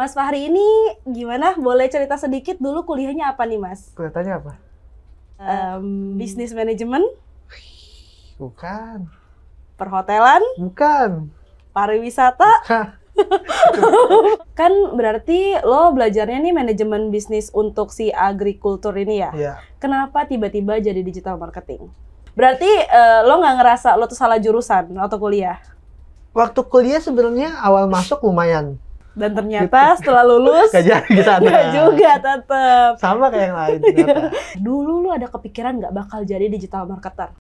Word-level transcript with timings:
Mas 0.00 0.16
Fahri 0.16 0.48
ini 0.48 0.64
gimana? 1.04 1.52
Boleh 1.60 1.84
cerita 1.92 2.16
sedikit 2.16 2.56
dulu 2.56 2.88
kuliahnya 2.88 3.36
apa 3.36 3.44
nih 3.44 3.60
Mas? 3.60 3.92
Kelihatannya 3.92 4.32
apa? 4.32 4.52
Em, 5.36 6.16
bisnis 6.16 6.56
manajemen, 6.56 7.04
Bukan. 8.40 9.04
perhotelan, 9.76 10.40
Bukan. 10.56 11.28
pariwisata. 11.76 12.48
Hah, 12.64 12.96
Kan 14.56 14.72
berarti 14.96 15.60
lo 15.60 15.92
belajarnya 15.92 16.40
nih 16.48 16.56
manajemen 16.56 17.12
bisnis 17.12 17.52
untuk 17.52 17.92
si 17.92 18.08
agrikultur 18.08 18.96
ini 18.96 19.20
ya? 19.20 19.30
ya. 19.36 19.54
Kenapa 19.76 20.24
tiba-tiba 20.24 20.80
jadi 20.80 21.04
digital 21.04 21.36
marketing? 21.36 21.92
Berarti 22.32 22.88
eh, 22.88 23.20
lo 23.28 23.36
nggak 23.36 23.56
ngerasa 23.60 24.00
lo 24.00 24.08
tuh 24.08 24.16
salah 24.16 24.40
jurusan 24.40 24.96
atau 24.96 25.20
kuliah? 25.20 25.60
Waktu 26.32 26.64
kuliah 26.72 27.04
sebenarnya 27.04 27.60
awal 27.60 27.84
masuk 27.84 28.24
lumayan. 28.24 28.80
Dan 29.10 29.34
ternyata 29.34 29.98
setelah 29.98 30.22
lulus 30.22 30.70
Gak 30.70 30.86
jadi 30.86 31.10
di 31.10 31.22
sana. 31.26 31.42
nggak 31.42 31.66
juga 31.74 32.10
tetep. 32.22 32.92
Sama 33.02 33.26
kayak 33.28 33.46
yang 33.50 33.58
lain 33.58 33.78
ternyata. 33.82 34.22
Dulu 34.66 34.92
lu 35.02 35.08
ada 35.10 35.26
kepikiran 35.26 35.82
nggak 35.82 35.92
bakal 35.92 36.20
jadi 36.22 36.46
digital 36.46 36.86
marketer? 36.86 37.34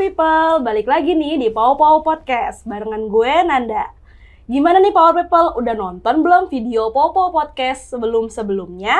People, 0.00 0.64
balik 0.64 0.88
lagi 0.88 1.12
nih 1.12 1.36
di 1.36 1.52
Pow 1.52 1.76
Pow 1.76 2.00
Podcast 2.00 2.64
barengan 2.64 3.12
gue 3.12 3.32
Nanda. 3.44 3.92
Gimana 4.48 4.80
nih 4.80 4.96
Power 4.96 5.12
People, 5.12 5.60
udah 5.60 5.76
nonton 5.76 6.24
belum 6.24 6.48
video 6.48 6.88
Pow 6.88 7.12
Pow 7.12 7.28
Podcast 7.28 7.92
sebelum-sebelumnya? 7.92 8.96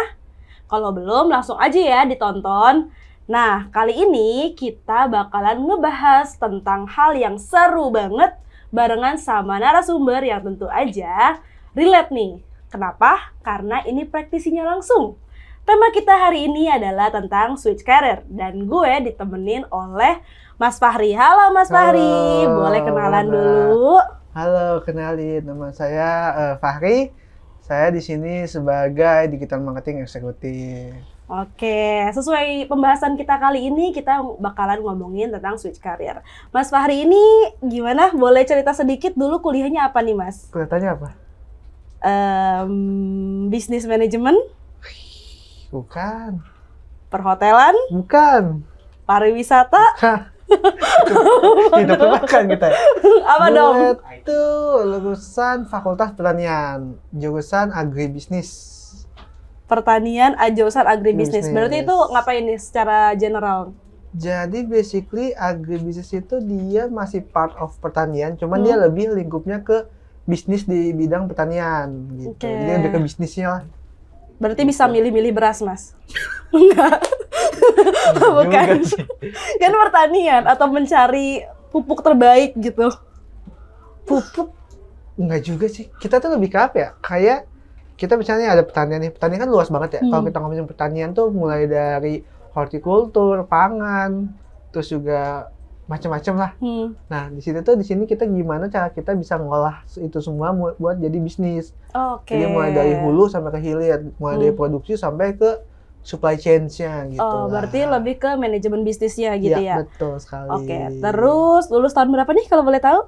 Kalau 0.68 0.92
belum 0.92 1.32
langsung 1.32 1.56
aja 1.56 1.80
ya 1.80 2.04
ditonton. 2.04 2.92
Nah, 3.24 3.72
kali 3.72 3.96
ini 3.96 4.52
kita 4.52 5.08
bakalan 5.08 5.64
ngebahas 5.64 6.36
tentang 6.36 6.84
hal 6.84 7.16
yang 7.16 7.40
seru 7.40 7.88
banget 7.88 8.36
barengan 8.68 9.16
sama 9.16 9.56
narasumber 9.56 10.20
yang 10.20 10.44
tentu 10.44 10.68
aja 10.68 11.40
relate 11.72 12.12
nih. 12.12 12.44
Kenapa? 12.68 13.32
Karena 13.40 13.80
ini 13.88 14.04
praktisinya 14.04 14.68
langsung. 14.68 15.16
Tema 15.70 15.86
kita 15.94 16.10
hari 16.18 16.50
ini 16.50 16.66
adalah 16.66 17.14
tentang 17.14 17.54
switch 17.54 17.86
career 17.86 18.26
dan 18.26 18.66
gue 18.66 18.92
ditemenin 19.06 19.62
oleh 19.70 20.18
Mas 20.58 20.82
Fahri. 20.82 21.14
Halo 21.14 21.54
Mas 21.54 21.70
Halo, 21.70 21.94
Fahri, 21.94 22.42
boleh 22.42 22.80
kenalan 22.82 23.26
dulu. 23.30 24.02
Halo, 24.34 24.82
kenalin 24.82 25.46
nama 25.46 25.70
saya 25.70 26.10
eh, 26.34 26.54
Fahri. 26.58 27.14
Saya 27.62 27.94
di 27.94 28.02
sini 28.02 28.50
sebagai 28.50 29.30
digital 29.30 29.62
marketing 29.62 30.02
eksekutif. 30.02 30.90
Oke, 31.30 32.02
sesuai 32.18 32.66
pembahasan 32.66 33.14
kita 33.14 33.38
kali 33.38 33.70
ini 33.70 33.94
kita 33.94 34.26
bakalan 34.42 34.82
ngomongin 34.82 35.30
tentang 35.30 35.54
switch 35.54 35.78
career. 35.78 36.18
Mas 36.50 36.74
Fahri 36.74 37.06
ini 37.06 37.22
gimana? 37.62 38.10
Boleh 38.10 38.42
cerita 38.42 38.74
sedikit 38.74 39.14
dulu 39.14 39.38
kuliahnya 39.38 39.86
apa 39.86 40.02
nih 40.02 40.18
Mas? 40.18 40.50
Kelihatannya 40.50 40.90
apa? 40.98 41.08
Em, 42.02 42.74
bisnis 43.54 43.86
manajemen, 43.86 44.34
Bukan. 45.70 46.42
perhotelan, 47.06 47.74
Bukan. 47.90 48.62
pariwisata, 49.02 49.82
Hah. 50.02 50.20
Hidup 51.78 51.98
makan 51.98 52.42
kita. 52.48 52.68
apa 53.24 53.46
dong? 53.48 53.74
Gue 53.76 53.94
tuh 54.22 54.50
lulusan 54.84 55.62
Fakultas 55.64 56.10
Pertanian, 56.10 56.98
jurusan 57.10 57.70
agribisnis. 57.70 58.50
Pertanian, 59.64 60.34
ah, 60.34 60.50
jurusan 60.50 60.82
agribisnis. 60.84 61.46
Bisnis. 61.46 61.54
Berarti 61.54 61.76
itu 61.80 61.94
ngapain 62.10 62.42
nih 62.42 62.58
secara 62.58 63.14
general? 63.14 63.70
Jadi 64.10 64.66
basically 64.66 65.30
agribisnis 65.32 66.10
itu 66.10 66.38
dia 66.40 66.86
masih 66.86 67.22
part 67.22 67.54
of 67.54 67.78
pertanian, 67.78 68.34
cuman 68.34 68.58
Hmm. 68.58 68.66
dia 68.66 68.76
lebih 68.76 69.14
lingkupnya 69.14 69.62
ke 69.62 69.86
bisnis 70.24 70.62
di 70.62 70.90
bidang 70.90 71.26
pertanian 71.26 71.90
gitu. 72.16 72.34
Oke. 72.34 72.46
Jadi 72.46 72.70
lebih 72.76 72.90
ke 72.90 72.98
bisnisnya 73.00 73.46
lah. 73.48 73.62
Berarti 74.40 74.62
bisa 74.64 74.88
Gitu. 74.88 74.94
milih-milih 74.96 75.32
beras, 75.36 75.60
Mas? 75.60 75.92
Enggak. 76.56 77.04
Bukan. 78.16 78.68
Kan 79.60 79.72
pertanian 79.76 80.42
atau 80.48 80.66
mencari 80.66 81.44
pupuk 81.70 82.00
terbaik 82.00 82.56
gitu. 82.58 82.90
Pupuk 84.02 84.50
enggak 85.14 85.44
juga 85.44 85.66
sih. 85.68 85.86
Kita 85.92 86.18
tuh 86.18 86.34
lebih 86.34 86.50
ke 86.50 86.58
apa 86.58 86.76
ya? 86.76 86.90
Kayak 86.98 87.46
kita 87.94 88.16
misalnya 88.16 88.50
ada 88.50 88.64
pertanian 88.64 88.98
nih. 88.98 89.12
Pertanian 89.12 89.44
kan 89.44 89.50
luas 89.52 89.68
banget 89.68 90.00
ya. 90.00 90.02
Kalau 90.02 90.22
Hmm. 90.24 90.28
kita 90.32 90.38
ngomongin 90.40 90.66
pertanian 90.66 91.10
tuh 91.12 91.28
mulai 91.30 91.68
dari 91.68 92.24
hortikultur, 92.50 93.46
pangan, 93.46 94.32
terus 94.72 94.90
juga 94.90 95.52
macam-macam 95.90 96.34
lah. 96.38 96.50
Hmm. 96.56 96.94
Nah, 97.10 97.26
di 97.28 97.42
situ 97.42 97.58
tuh 97.60 97.74
di 97.74 97.82
sini 97.82 98.06
kita 98.06 98.22
gimana 98.22 98.70
cara 98.70 98.88
kita 98.88 99.10
bisa 99.12 99.34
ngolah 99.34 99.82
itu 99.98 100.22
semua 100.22 100.54
mu- 100.54 100.78
buat 100.78 100.94
jadi 100.94 101.18
bisnis. 101.18 101.74
Oke. 101.90 102.38
Jadi 102.38 102.46
mulai 102.46 102.70
dari 102.70 102.94
hulu 102.94 103.26
sampai 103.26 103.50
ke 103.50 103.58
hilir, 103.58 104.14
mulai 104.16 104.38
dari 104.38 104.54
Hmm. 104.54 104.60
produksi 104.60 104.94
sampai 104.94 105.34
ke 105.34 105.58
supply 106.00 106.38
chain-nya 106.38 107.10
gitu. 107.10 107.18
Oh, 107.20 107.44
lah. 107.44 107.60
berarti 107.60 107.82
lebih 107.82 108.16
ke 108.16 108.30
manajemen 108.34 108.80
bisnisnya 108.80 109.34
gitu 109.36 109.52
Iya, 109.52 109.66
ya. 109.66 109.76
betul 109.82 110.16
sekali. 110.16 110.48
Oke, 110.48 110.78
terus 110.96 111.68
lulus 111.68 111.90
tahun 111.90 112.08
berapa 112.08 112.30
nih 112.30 112.46
kalau 112.46 112.62
boleh 112.62 112.78
tahu? 112.78 113.00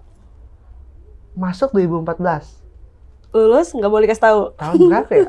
masuk 1.33 1.73
2014. 1.73 2.61
Lulus 3.33 3.73
nggak 3.73 3.89
boleh 3.89 4.05
kasih 4.05 4.21
tahu. 4.21 4.41
Tahun 4.53 4.77
berapa 4.85 5.13
ya? 5.15 5.25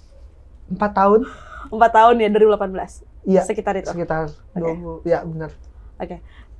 Empat 0.74 0.92
tahun? 0.92 1.20
Empat 1.70 1.90
tahun 1.94 2.14
ya 2.18 2.28
2018. 2.28 3.06
Iya, 3.24 3.40
Sekitar 3.44 3.74
itu. 3.78 3.88
sekitar 3.88 4.28
20. 4.52 5.00
Ya, 5.04 5.24
benar. 5.24 5.54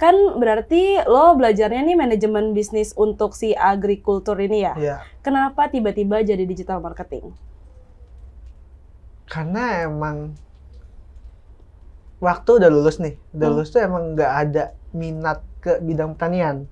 Kan 0.00 0.16
berarti 0.40 0.96
lo 1.04 1.36
belajarnya 1.36 1.84
nih 1.84 1.92
manajemen 1.92 2.56
bisnis 2.56 2.96
untuk 2.96 3.36
si 3.36 3.52
agrikultur 3.52 4.40
ini 4.40 4.64
ya. 4.64 4.72
Iya. 4.80 4.96
Kenapa 5.20 5.68
tiba-tiba 5.68 6.24
jadi 6.24 6.48
digital 6.48 6.80
marketing? 6.80 7.36
Karena 9.28 9.84
emang 9.84 10.40
waktu 12.18 12.50
udah 12.64 12.70
lulus 12.72 12.96
nih, 12.96 13.20
udah 13.36 13.46
Hmm. 13.46 13.54
lulus 13.60 13.68
tuh 13.70 13.80
emang 13.84 14.16
nggak 14.16 14.32
ada 14.32 14.64
minat 14.96 15.44
ke 15.60 15.78
bidang 15.84 16.16
pertanian. 16.16 16.64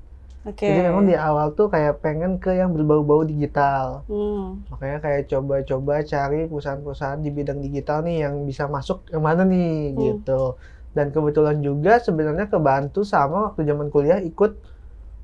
Oke. 0.48 0.64
Jadi 0.64 0.80
memang 0.80 1.04
di 1.04 1.12
awal 1.12 1.52
tuh 1.52 1.68
kayak 1.68 2.00
pengen 2.00 2.40
ke 2.40 2.56
yang 2.56 2.72
berbau-bau 2.72 3.28
digital. 3.28 4.08
Hmm. 4.08 4.64
Makanya 4.72 4.98
kayak 5.04 5.28
coba-coba 5.28 6.00
cari 6.00 6.48
perusahaan-perusahaan 6.48 7.20
di 7.20 7.28
bidang 7.28 7.60
digital 7.60 8.00
nih 8.00 8.24
yang 8.24 8.48
bisa 8.48 8.64
masuk 8.64 9.04
yang 9.12 9.20
mana 9.20 9.44
nih 9.44 9.92
Hmm. 9.92 9.98
gitu. 10.00 10.56
Dan 10.98 11.14
kebetulan 11.14 11.62
juga 11.62 12.02
sebenarnya 12.02 12.50
kebantu 12.50 13.06
sama 13.06 13.54
waktu 13.54 13.62
zaman 13.62 13.86
kuliah 13.86 14.18
ikut 14.18 14.58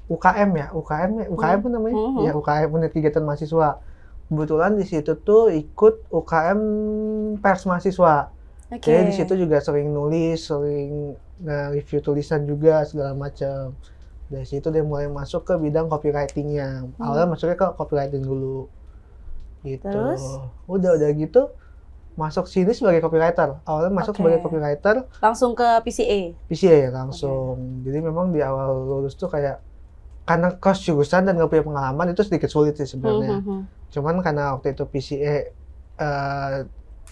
UKM 0.06 0.50
ya, 0.54 0.66
UKM 0.70 1.10
ya, 1.18 1.26
UKM 1.34 1.58
apa 1.58 1.68
namanya? 1.74 1.96
Hmm. 1.98 2.22
Ya 2.22 2.30
UKM 2.30 2.70
unit 2.70 2.94
kegiatan 2.94 3.26
mahasiswa. 3.26 3.82
Kebetulan 4.30 4.78
di 4.78 4.86
situ 4.86 5.18
tuh 5.18 5.50
ikut 5.50 6.06
UKM 6.14 6.60
pers 7.42 7.66
mahasiswa. 7.66 8.30
Oke. 8.70 8.86
Jadi 8.86 9.02
di 9.10 9.14
situ 9.18 9.34
juga 9.34 9.58
sering 9.58 9.90
nulis, 9.90 10.46
sering 10.46 11.18
nge-review 11.42 12.00
tulisan 12.06 12.46
juga 12.46 12.86
segala 12.86 13.18
macam. 13.18 13.74
Dari 14.30 14.46
situ 14.46 14.70
dia 14.70 14.86
mulai 14.86 15.10
masuk 15.10 15.42
ke 15.42 15.58
bidang 15.58 15.90
copywritingnya. 15.90 16.86
Awalnya 17.02 17.34
masuknya 17.34 17.58
ke 17.58 17.66
copywriting 17.74 18.22
dulu. 18.22 18.70
Gitu. 19.66 19.90
Terus? 19.90 20.22
Udah 20.70 20.94
udah 20.94 21.10
gitu 21.18 21.50
masuk 22.14 22.46
sini 22.46 22.70
sebagai 22.70 23.02
copywriter. 23.02 23.58
Awalnya 23.66 23.90
masuk 23.90 24.14
Oke. 24.14 24.18
sebagai 24.22 24.38
copywriter, 24.46 24.96
Langsung 25.18 25.58
ke 25.58 25.66
PCA. 25.82 26.20
PCA 26.46 26.76
ya 26.86 26.90
langsung. 26.94 27.82
Jadi 27.82 27.98
memang 27.98 28.30
di 28.30 28.38
awal 28.38 28.86
lulus 28.86 29.18
tuh 29.18 29.26
kayak 29.26 29.58
karena 30.24 30.56
kos 30.56 30.80
jurusan 30.80 31.28
dan 31.28 31.36
nggak 31.36 31.52
punya 31.52 31.64
pengalaman 31.66 32.16
itu 32.16 32.22
sedikit 32.24 32.48
sulit 32.48 32.78
sih 32.80 32.88
sebenarnya. 32.88 33.42
Hmm, 33.42 33.44
hmm. 33.44 33.62
Cuman 33.92 34.24
karena 34.24 34.56
waktu 34.56 34.72
itu 34.72 34.84
PCA 34.88 35.36
eh, 36.00 36.56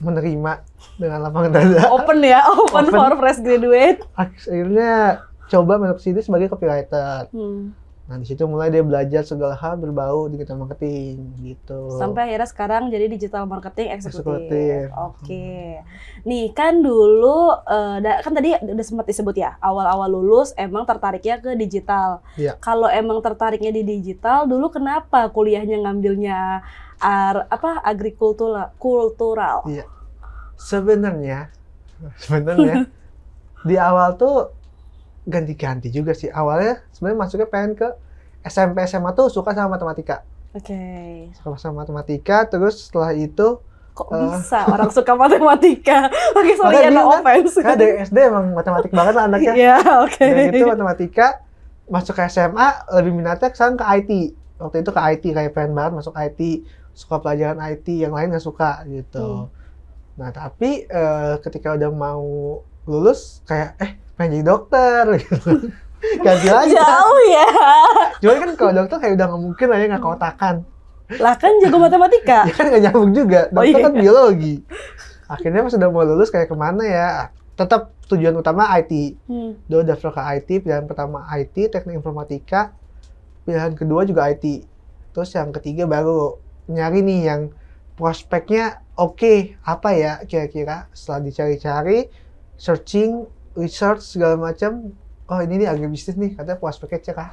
menerima 0.01 0.53
dengan 0.97 1.19
lapang 1.21 1.53
dada. 1.53 1.91
Open 1.99 2.19
ya, 2.25 2.41
open, 2.49 2.89
Open. 2.89 2.97
for 2.97 3.13
fresh 3.21 3.45
graduate. 3.45 4.01
akhirnya 4.17 5.21
coba 5.53 5.77
masuk 5.77 5.99
sini 6.01 6.21
sebagai 6.25 6.49
copywriter. 6.49 7.29
Hmm. 7.35 7.77
Nah 8.13 8.21
di 8.21 8.29
situ 8.29 8.45
mulai 8.45 8.69
dia 8.69 8.85
belajar 8.85 9.25
segala 9.25 9.57
hal 9.57 9.81
berbau 9.81 10.29
digital 10.29 10.61
marketing 10.61 11.33
gitu. 11.41 11.97
Sampai 11.97 12.29
akhirnya 12.29 12.45
sekarang 12.45 12.93
jadi 12.93 13.09
digital 13.09 13.49
marketing 13.49 13.89
eksekutif. 13.89 14.53
Eksekutif. 14.53 14.93
Oke. 14.93 15.81
Nih 16.29 16.53
kan 16.53 16.85
dulu 16.85 17.57
eh, 17.65 18.21
kan 18.21 18.37
tadi 18.37 18.53
udah 18.53 18.85
sempat 18.85 19.09
disebut 19.09 19.33
ya, 19.41 19.57
awal-awal 19.65 20.13
lulus 20.13 20.53
emang 20.61 20.85
tertariknya 20.85 21.41
ke 21.41 21.57
digital. 21.57 22.21
Iya. 22.37 22.61
Kalau 22.61 22.93
emang 22.93 23.25
tertariknya 23.25 23.73
di 23.73 23.81
digital, 23.81 24.45
dulu 24.45 24.69
kenapa 24.69 25.33
kuliahnya 25.33 25.81
ngambilnya 25.81 26.61
ar, 27.01 27.49
apa 27.49 27.81
agrikultural 27.81 28.77
kultural? 28.77 29.65
sebenarnya 30.63 31.51
sebenarnya 32.23 32.87
di 33.69 33.77
awal 33.79 34.15
tuh 34.15 34.55
ganti-ganti 35.25 35.89
juga 35.89 36.13
sih. 36.13 36.29
Awalnya 36.29 36.83
sebenarnya 36.91 37.19
masuknya 37.19 37.49
pengen 37.49 37.73
ke 37.79 37.89
SMP 38.43 38.83
SMA 38.85 39.15
tuh 39.15 39.31
suka 39.31 39.55
sama 39.55 39.79
matematika. 39.79 40.27
Oke. 40.53 40.79
Suka 41.39 41.57
sama 41.57 41.87
matematika, 41.87 42.45
terus 42.47 42.91
setelah 42.91 43.15
itu 43.15 43.63
Kok 43.93 44.09
Eh. 44.09 44.25
bisa 44.41 44.65
orang 44.73 44.89
suka 44.89 45.13
matematika? 45.13 46.09
Oke, 46.41 46.57
sorry 46.57 46.81
ya, 46.81 46.89
no 46.89 47.13
kan? 47.13 47.21
offense. 47.21 47.61
karena 47.61 47.77
dari 47.77 47.93
SD 48.01 48.17
emang 48.25 48.57
matematik 48.57 48.89
banget 48.89 49.13
lah 49.13 49.29
anaknya. 49.29 49.53
Iya, 49.53 49.77
oke. 50.09 50.25
Dari 50.25 50.49
itu 50.49 50.65
matematika 50.65 51.45
masuk 51.93 52.17
ke 52.17 52.25
SMA 52.33 52.69
lebih 52.97 53.13
minatnya 53.13 53.53
sekarang 53.53 53.77
ke 53.77 53.85
IT. 53.85 54.11
Waktu 54.57 54.77
itu 54.81 54.91
ke 54.97 55.01
IT 55.13 55.25
kayak 55.37 55.53
pengen 55.53 55.77
banget 55.77 55.93
masuk 56.01 56.17
IT, 56.17 56.41
suka 56.97 57.21
pelajaran 57.21 57.61
IT, 57.69 57.85
yang 58.01 58.17
lain 58.17 58.33
nggak 58.33 58.41
suka 58.41 58.81
gitu. 58.89 59.45
Hmm. 59.45 59.53
Nah 60.17 60.33
tapi 60.33 60.89
eh, 60.89 61.35
ketika 61.45 61.77
udah 61.77 61.93
mau 61.93 62.25
lulus 62.89 63.45
kayak 63.45 63.77
eh 63.77 63.93
pengen 64.17 64.31
jadi 64.41 64.45
dokter 64.45 65.05
gitu. 65.21 65.39
Ganti 66.27 66.49
lagi. 66.51 66.75
kan. 66.75 66.83
Jauh 66.83 67.21
ya. 67.31 67.49
Cuman 68.19 68.37
kan 68.43 68.51
kalau 68.59 68.73
dokter 68.75 68.97
kayak 68.99 69.15
udah 69.19 69.27
nggak 69.31 69.43
mungkin 69.43 69.67
lah 69.71 69.79
ya 69.79 69.87
nggak 69.87 70.05
kotakan. 70.05 70.57
Lah 71.21 71.35
kan 71.37 71.53
jago 71.63 71.77
matematika. 71.79 72.39
Ya 72.49 72.55
kan 72.55 72.65
nggak 72.71 72.83
nyambung 72.91 73.13
juga. 73.15 73.41
Oh, 73.53 73.63
Dokter 73.63 73.79
iya. 73.79 73.85
kan 73.87 73.95
biologi. 73.95 74.55
Akhirnya 75.29 75.61
pas 75.65 75.75
udah 75.77 75.89
mau 75.89 76.05
lulus 76.05 76.29
kayak 76.29 76.49
ke 76.51 76.57
mana 76.57 76.85
ya? 76.85 77.09
Tetap 77.55 77.95
tujuan 78.11 78.35
utama 78.37 78.69
IT. 78.81 79.17
Hmm. 79.29 79.57
Dulu 79.69 79.83
daftar 79.87 80.11
ke 80.13 80.23
IT, 80.41 80.49
pilihan 80.67 80.85
pertama 80.85 81.25
IT, 81.33 81.73
teknik 81.73 82.01
informatika. 82.01 82.75
Pilihan 83.47 83.73
kedua 83.77 84.05
juga 84.05 84.29
IT. 84.29 84.67
Terus 85.13 85.31
yang 85.37 85.53
ketiga 85.53 85.85
baru 85.89 86.41
nyari 86.69 87.01
nih 87.05 87.21
yang 87.29 87.43
prospeknya 87.97 88.81
oke 88.97 89.61
apa 89.63 89.89
ya 89.93 90.13
kira-kira 90.25 90.89
setelah 90.97 91.21
dicari-cari 91.29 92.09
searching 92.57 93.29
research 93.63 94.03
segala 94.13 94.37
macam 94.47 94.73
oh 95.31 95.41
ini 95.45 95.55
nih 95.65 95.69
agribisnis 95.73 96.17
nih 96.23 96.31
katanya 96.39 96.59
prospeknya 96.63 97.01
cerah 97.07 97.31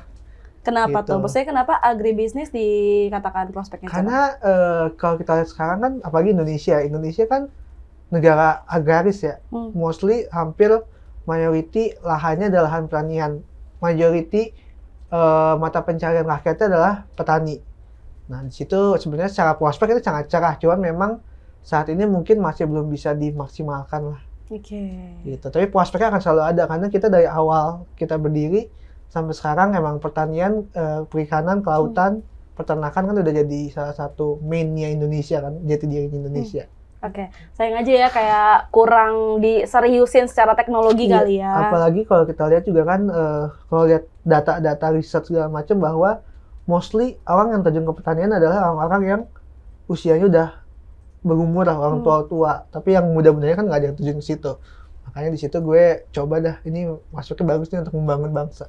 Kenapa 0.66 0.98
Gitu. 1.00 1.07
tuh? 1.07 1.16
Maksudnya 1.21 1.48
kenapa 1.51 1.74
agribisnis 1.89 2.50
dikatakan 2.57 3.45
prospeknya 3.56 3.92
cerah? 3.98 4.06
karena 4.06 4.18
eh, 4.45 4.86
kalau 5.00 5.16
kita 5.21 5.31
lihat 5.42 5.50
sekarang 5.54 5.80
kan 5.83 5.94
apalagi 6.06 6.30
Indonesia 6.36 6.75
Indonesia 6.89 7.24
kan 7.33 7.42
negara 8.13 8.66
agraris 8.68 9.19
ya 9.27 9.33
Hmm. 9.51 9.71
mostly 9.74 10.13
hampir 10.38 10.71
mayoriti 11.30 11.80
lahannya 12.10 12.45
adalah 12.51 12.66
lahan 12.69 12.83
pertanian 12.89 13.33
majority 13.86 14.38
eh, 15.13 15.54
mata 15.63 15.80
pencarian 15.88 16.27
rakyatnya 16.33 16.66
adalah 16.71 16.94
petani 17.18 17.51
nah 18.31 18.42
di 18.48 18.54
situ 18.60 18.75
sebenarnya 19.01 19.31
secara 19.33 19.54
prospek 19.60 19.88
itu 19.98 20.01
sangat 20.10 20.25
cerah 20.33 20.54
cuman 20.62 20.80
memang 20.89 21.12
saat 21.71 21.88
ini 21.94 22.04
mungkin 22.16 22.38
masih 22.48 22.66
belum 22.71 22.88
bisa 22.95 23.12
dimaksimalkan 23.18 24.04
lah 24.13 24.21
Oke. 24.50 24.81
gitu. 25.24 25.46
Tapi 25.48 25.69
prospeknya 25.69 26.10
akan 26.10 26.22
selalu 26.22 26.44
ada 26.44 26.63
karena 26.66 26.88
kita 26.90 27.07
dari 27.07 27.30
awal 27.30 27.86
kita 27.94 28.18
berdiri 28.18 28.66
sampai 29.10 29.34
sekarang 29.34 29.74
emang 29.74 30.01
pertanian 30.01 30.66
eh, 30.74 31.06
perikanan 31.06 31.62
kelautan 31.62 32.22
peternakan 32.57 33.13
kan 33.13 33.16
udah 33.16 33.34
jadi 33.34 33.62
salah 33.72 33.96
satu 33.96 34.42
mainnya 34.44 34.92
Indonesia 34.92 35.40
kan 35.40 35.54
jati 35.63 35.86
diri 35.88 36.10
Indonesia. 36.12 36.68
Oke, 37.00 37.31
sayang 37.56 37.80
aja 37.80 37.92
ya 37.96 38.07
kayak 38.12 38.75
kurang 38.75 39.40
diseriusin 39.40 40.28
secara 40.28 40.52
teknologi 40.52 41.07
Iya, 41.07 41.16
kali 41.24 41.40
ya. 41.40 41.52
apalagi 41.56 42.04
kalau 42.04 42.28
kita 42.28 42.44
lihat 42.52 42.68
juga 42.68 42.84
kan 42.84 43.07
eh, 43.07 43.45
kalau 43.72 43.84
lihat 43.88 44.04
data-data 44.28 44.88
riset 44.92 45.24
segala 45.24 45.48
macam 45.48 45.80
bahwa 45.80 46.19
mostly 46.68 47.16
orang 47.24 47.56
yang 47.56 47.62
terjun 47.63 47.88
ke 47.88 47.94
pertanian 47.95 48.36
adalah 48.36 48.75
orang-orang 48.75 49.02
yang 49.07 49.22
usianya 49.88 50.25
udah 50.28 50.48
berumur 51.27 51.63
lah 51.69 51.77
orang 51.83 52.00
Hmm. 52.00 52.06
tua-tua. 52.06 52.51
Tapi 52.74 52.89
yang 52.95 53.06
muda-mudanya 53.16 53.56
kan 53.60 53.66
nggak 53.68 53.80
ada 53.80 53.88
yang 53.92 53.98
terjun 54.00 54.18
ke 54.21 54.25
situ. 54.31 54.51
Makanya 55.06 55.30
di 55.36 55.39
situ 55.42 55.57
gue 55.69 55.83
coba 56.16 56.36
dah 56.45 56.56
ini 56.68 56.80
masuknya 57.16 57.45
bagus 57.51 57.68
nih 57.71 57.80
untuk 57.83 57.95
membangun 58.00 58.31
bangsa 58.38 58.66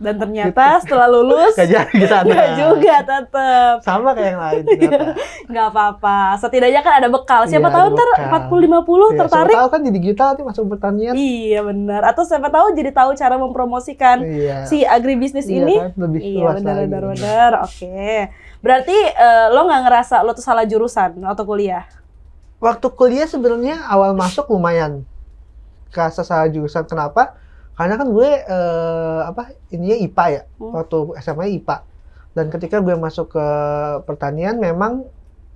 Dan 0.00 0.16
ternyata 0.16 0.80
setelah 0.80 1.04
lulus 1.06 1.52
gak 1.60 1.68
jadi 1.68 1.92
ke 1.92 2.06
sana 2.06 2.24
nggak 2.24 2.50
juga 2.56 2.96
tetep. 3.02 3.74
sama 3.84 4.10
kayak 4.10 4.30
yang 4.30 4.40
lain. 4.40 4.64
Nggak 5.50 5.66
apa-apa. 5.68 6.18
Setidaknya 6.36 6.80
kan 6.80 6.94
ada 6.96 7.08
bekal. 7.08 7.44
Siapa 7.44 7.68
Iya, 7.68 7.76
tahu 7.76 7.86
ntar 7.90 8.08
bekal. 8.08 8.28
40 8.48 8.48
50 8.48 8.64
Iya, 8.64 8.80
siapa 8.80 9.20
tertarik. 9.20 9.54
tahu 9.54 9.68
kan 9.68 9.80
di 9.80 9.90
digital 9.92 10.26
nanti 10.30 10.42
masuk 10.42 10.64
pertanian 10.68 11.12
Iya 11.12 11.60
benar. 11.62 12.00
Atau 12.06 12.24
siapa 12.24 12.48
tahu 12.48 12.66
jadi 12.72 12.90
tahu 12.90 13.10
cara 13.12 13.36
mempromosikan 13.36 14.16
iya 14.22 14.64
si 14.64 14.82
agribisnis 14.82 15.44
Iya 15.44 15.58
ini. 15.60 15.74
kan, 15.76 15.92
lebih 15.94 16.20
Iya 16.22 16.38
luas 16.40 16.54
benar 16.56 16.76
benar 16.80 17.02
benar. 17.06 17.50
Oke. 17.60 18.32
Berarti 18.58 18.96
eh, 18.96 19.46
lo 19.48 19.60
nggak 19.62 19.82
ngerasa 19.84 20.16
lo 20.20 20.32
tuh 20.32 20.40
salah 20.40 20.64
jurusan 20.64 21.20
waktu 21.20 21.44
kuliah? 21.44 21.84
waktu 22.58 22.88
kuliah 22.90 23.24
sebenarnya 23.24 23.84
awal 23.84 24.12
masuk 24.12 24.48
lumayan 24.48 25.04
kerasa 25.88 26.20
salah 26.20 26.44
jurusan 26.46 26.84
kenapa 26.84 27.32
karena 27.78 27.94
kan 28.00 28.08
gue 28.12 28.28
eh, 28.54 29.20
apa 29.30 29.42
ininya 29.74 29.96
IPA 30.06 30.24
ya 30.36 30.42
Hmm. 30.60 30.72
waktu 30.76 30.96
SMA 31.24 31.46
IPA 31.48 31.76
dan 32.36 32.46
ketika 32.52 32.76
gue 32.84 32.94
masuk 32.94 33.26
ke 33.34 33.46
pertanian 34.08 34.56
memang 34.60 35.06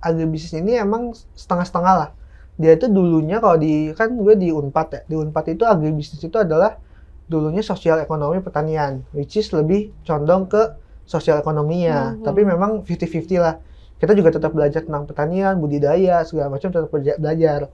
agribisnis 0.01 0.53
ini 0.61 0.75
emang 0.77 1.13
setengah-setengah 1.35 1.95
lah 2.01 2.09
dia 2.55 2.71
itu 2.77 2.87
dulunya 2.87 3.37
kalau 3.43 3.57
di 3.59 3.91
kan 3.93 4.09
gue 4.15 4.33
di 4.39 4.49
Unpad 4.51 4.87
ya 4.95 5.01
di 5.11 5.15
Unpad 5.19 5.45
itu 5.55 5.63
agribisnis 5.67 6.21
itu 6.23 6.37
adalah 6.39 6.79
dulunya 7.25 7.63
sosial 7.65 7.97
ekonomi 8.05 8.39
pertanian 8.43 9.01
which 9.15 9.35
is 9.39 9.49
lebih 9.51 9.91
condong 10.05 10.45
ke 10.47 10.61
sosial 11.05 11.37
ekonominya 11.41 12.15
Mhm. 12.17 12.23
tapi 12.25 12.41
memang 12.45 12.71
50-50 12.85 13.39
lah 13.41 13.55
kita 13.95 14.11
juga 14.11 14.35
tetap 14.35 14.51
belajar 14.51 14.83
tentang 14.83 15.07
pertanian, 15.07 15.55
budidaya, 15.55 16.27
segala 16.27 16.51
macam 16.51 16.67
tetap 16.67 16.91
belaja- 16.91 17.15
belajar. 17.15 17.71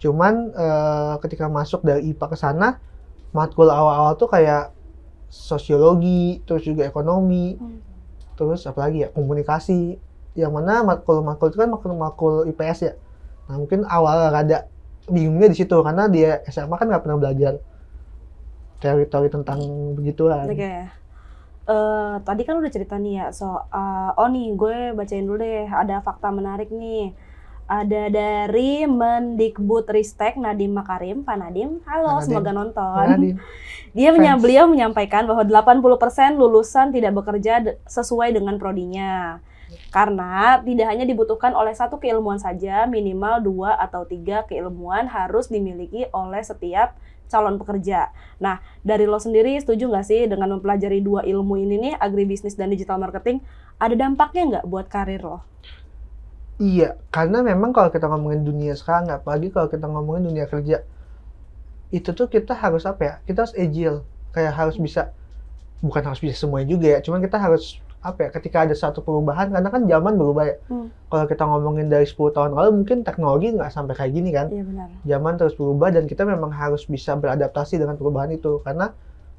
Cuman 0.00 0.34
eh, 0.54 1.14
ketika 1.24 1.46
masuk 1.50 1.84
dari 1.84 2.08
IPA 2.10 2.26
ke 2.32 2.36
sana, 2.40 2.68
matkul 3.32 3.68
awal-awal 3.68 4.16
tuh 4.16 4.28
kayak 4.28 4.72
sosiologi, 5.28 6.40
terus 6.48 6.64
juga 6.64 6.88
ekonomi, 6.88 7.56
Hmm. 7.60 7.80
terus 8.36 8.64
apalagi 8.64 9.04
ya 9.04 9.08
komunikasi. 9.12 10.00
Yang 10.38 10.52
mana 10.54 10.86
matkul-matkul 10.86 11.50
itu 11.50 11.58
kan 11.58 11.68
matkul-matkul 11.68 12.48
IPS 12.48 12.78
ya. 12.86 12.92
Nah 13.50 13.56
mungkin 13.58 13.84
awal 13.88 14.30
rada 14.30 14.70
bingungnya 15.08 15.48
di 15.52 15.56
situ 15.56 15.76
karena 15.82 16.06
dia 16.06 16.40
SMA 16.46 16.76
kan 16.76 16.86
nggak 16.88 17.02
pernah 17.02 17.18
belajar 17.18 17.58
teori-teori 18.78 19.28
tentang 19.32 19.58
begituan. 19.98 20.46
Oke. 20.46 20.74
Eh, 21.68 22.14
tadi 22.24 22.42
kan 22.48 22.56
udah 22.56 22.72
cerita 22.72 22.96
nih 22.96 23.20
ya 23.20 23.26
soal 23.28 24.16
oh 24.16 24.28
nih 24.32 24.56
gue 24.56 24.96
bacain 24.96 25.20
dulu 25.20 25.36
deh 25.36 25.68
ada 25.68 26.00
fakta 26.00 26.32
menarik 26.32 26.72
nih 26.72 27.12
ada 27.68 28.08
dari 28.08 28.88
Mendikbud 28.88 29.84
Ristek 29.92 30.40
Nadiem 30.40 30.72
Makarim 30.72 31.20
Pak 31.20 31.36
Nadiem 31.36 31.84
halo 31.84 32.08
Pak 32.08 32.14
Nadiem. 32.16 32.24
semoga 32.24 32.50
nonton 32.56 33.06
di- 33.20 33.36
dia 33.96 34.08
menya- 34.10 34.40
beliau 34.40 34.64
menyampaikan 34.64 35.28
bahwa 35.28 35.44
80% 35.44 36.40
lulusan 36.40 36.96
tidak 36.96 37.12
bekerja 37.12 37.76
sesuai 37.84 38.32
dengan 38.32 38.56
prodinya 38.56 39.44
karena 39.92 40.64
tidak 40.64 40.88
hanya 40.88 41.04
dibutuhkan 41.04 41.52
oleh 41.52 41.76
satu 41.76 42.00
keilmuan 42.00 42.40
saja 42.40 42.88
minimal 42.88 43.44
dua 43.44 43.76
atau 43.76 44.08
tiga 44.08 44.48
keilmuan 44.48 45.04
harus 45.12 45.52
dimiliki 45.52 46.08
oleh 46.08 46.40
setiap 46.40 46.96
calon 47.28 47.60
pekerja. 47.60 48.08
Nah, 48.40 48.64
dari 48.80 49.04
lo 49.04 49.20
sendiri 49.20 49.60
setuju 49.60 49.92
nggak 49.92 50.06
sih 50.08 50.24
dengan 50.24 50.56
mempelajari 50.56 51.04
dua 51.04 51.20
ilmu 51.28 51.60
ini 51.60 51.76
nih, 51.76 51.94
agribisnis 52.00 52.56
dan 52.56 52.72
digital 52.72 52.96
marketing, 52.96 53.44
ada 53.76 53.92
dampaknya 53.92 54.42
nggak 54.56 54.64
buat 54.64 54.88
karir 54.88 55.20
lo? 55.20 55.44
Iya, 56.58 56.98
karena 57.14 57.38
memang 57.46 57.70
kalau 57.70 57.86
kita 57.94 58.10
ngomongin 58.10 58.42
dunia 58.42 58.74
sekarang, 58.74 59.14
apalagi 59.14 59.54
kalau 59.54 59.70
kita 59.70 59.86
ngomongin 59.86 60.26
dunia 60.26 60.46
kerja, 60.50 60.82
itu 61.94 62.10
tuh 62.12 62.26
kita 62.26 62.50
harus 62.52 62.82
apa 62.82 63.02
ya? 63.06 63.14
Kita 63.22 63.46
harus 63.46 63.54
agile, 63.54 64.02
kayak 64.34 64.52
harus 64.58 64.76
bisa, 64.76 65.14
bukan 65.78 66.02
harus 66.02 66.18
bisa 66.18 66.34
semuanya 66.34 66.66
juga 66.66 66.86
ya, 66.94 66.98
cuman 66.98 67.22
kita 67.22 67.38
harus 67.38 67.78
apa 68.02 68.26
ya? 68.26 68.28
Ketika 68.34 68.66
ada 68.66 68.74
satu 68.74 69.06
perubahan, 69.06 69.54
karena 69.54 69.70
kan 69.70 69.86
zaman 69.86 70.18
berubah 70.18 70.44
ya. 70.50 70.56
Hmm. 70.66 70.90
Kalau 71.08 71.24
kita 71.30 71.44
ngomongin 71.46 71.86
dari 71.88 72.04
10 72.04 72.34
tahun 72.34 72.50
lalu, 72.52 72.70
mungkin 72.82 73.06
teknologi 73.06 73.54
nggak 73.54 73.70
sampai 73.70 73.94
kayak 73.94 74.12
gini 74.18 74.30
kan. 74.34 74.50
Iya 74.50 74.66
benar. 74.66 74.88
Zaman 75.06 75.32
terus 75.38 75.54
berubah 75.54 75.88
dan 75.94 76.10
kita 76.10 76.26
memang 76.26 76.50
harus 76.50 76.84
bisa 76.90 77.14
beradaptasi 77.14 77.78
dengan 77.78 77.94
perubahan 77.94 78.34
itu, 78.34 78.58
karena 78.66 78.92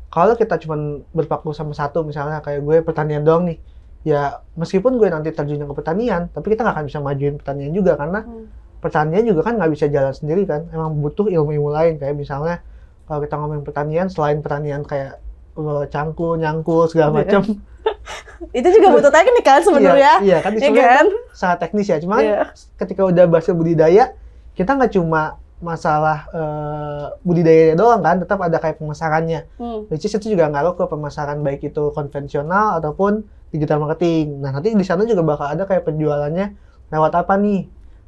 kalau 0.09 0.33
kita 0.39 0.55
cuma 0.63 1.03
berpaku 1.11 1.51
sama 1.51 1.75
satu, 1.75 2.01
misalnya 2.01 2.39
kayak 2.41 2.63
gue 2.63 2.79
pertanian 2.81 3.21
doang 3.27 3.45
nih, 3.45 3.59
ya 4.01 4.21
meskipun 4.53 4.95
gue 4.95 5.07
nanti 5.07 5.29
terjun 5.29 5.59
ke 5.59 5.75
pertanian, 5.75 6.27
tapi 6.27 6.51
kita 6.51 6.63
nggak 6.63 6.75
akan 6.75 6.85
bisa 6.85 6.99
majuin 6.99 7.35
pertanian 7.35 7.71
juga 7.71 7.93
karena 7.93 8.19
Hmm. 8.21 8.47
pertanian 8.77 9.23
juga 9.23 9.41
kan 9.43 9.53
nggak 9.55 9.71
bisa 9.71 9.85
jalan 9.87 10.11
sendiri 10.11 10.43
kan, 10.43 10.67
emang 10.69 10.95
butuh 10.97 11.27
ilmu-ilmu 11.27 11.67
lain 11.69 11.93
kayak 11.95 12.15
misalnya 12.15 12.63
kalau 13.03 13.19
kita 13.19 13.35
ngomongin 13.35 13.63
pertanian 13.63 14.07
selain 14.07 14.39
pertanian 14.39 14.81
kayak 14.81 15.19
uh, 15.53 15.83
cangkul, 15.85 16.35
nyangkul 16.35 16.87
segala 16.87 17.11
Iya. 17.11 17.17
macam, 17.19 17.41
Itu 18.55 18.67
juga 18.71 18.87
butuh 18.89 19.11
teknik 19.11 19.43
kan 19.43 19.59
sebenarnya? 19.59 20.23
iya, 20.23 20.23
iya 20.25 20.37
kan 20.39 20.51
Iya 20.53 20.61
sebenarnya 20.63 20.95
kan? 20.95 21.07
sangat 21.33 21.57
teknis 21.59 21.87
ya, 21.87 21.97
cuma 21.99 22.15
Iya. 22.17 22.55
ketika 22.77 23.03
udah 23.03 23.25
bahas 23.27 23.47
budidaya, 23.49 24.15
kita 24.53 24.71
nggak 24.73 24.93
cuma 24.93 25.35
masalah 25.59 26.31
eh, 26.31 27.05
budidayanya 27.21 27.75
doang 27.75 27.99
kan, 27.99 28.15
tetap 28.15 28.39
ada 28.39 28.57
kayak 28.57 28.79
pemasarannya. 28.79 29.43
Hmm. 29.59 29.91
Which 29.91 30.07
is 30.07 30.13
itu 30.13 30.31
juga 30.31 30.47
ngaruh 30.47 30.71
ke 30.73 30.87
pemasaran 30.87 31.43
baik 31.43 31.67
itu 31.67 31.91
konvensional 31.91 32.79
ataupun 32.79 33.27
digital 33.53 33.77
marketing. 33.83 34.25
Nah 34.43 34.49
nanti 34.55 34.67
di 34.81 34.85
sana 34.89 35.01
juga 35.11 35.21
bakal 35.31 35.47
ada 35.53 35.63
kayak 35.69 35.83
penjualannya 35.87 36.45
lewat 36.93 37.13
apa 37.21 37.33
nih? 37.43 37.57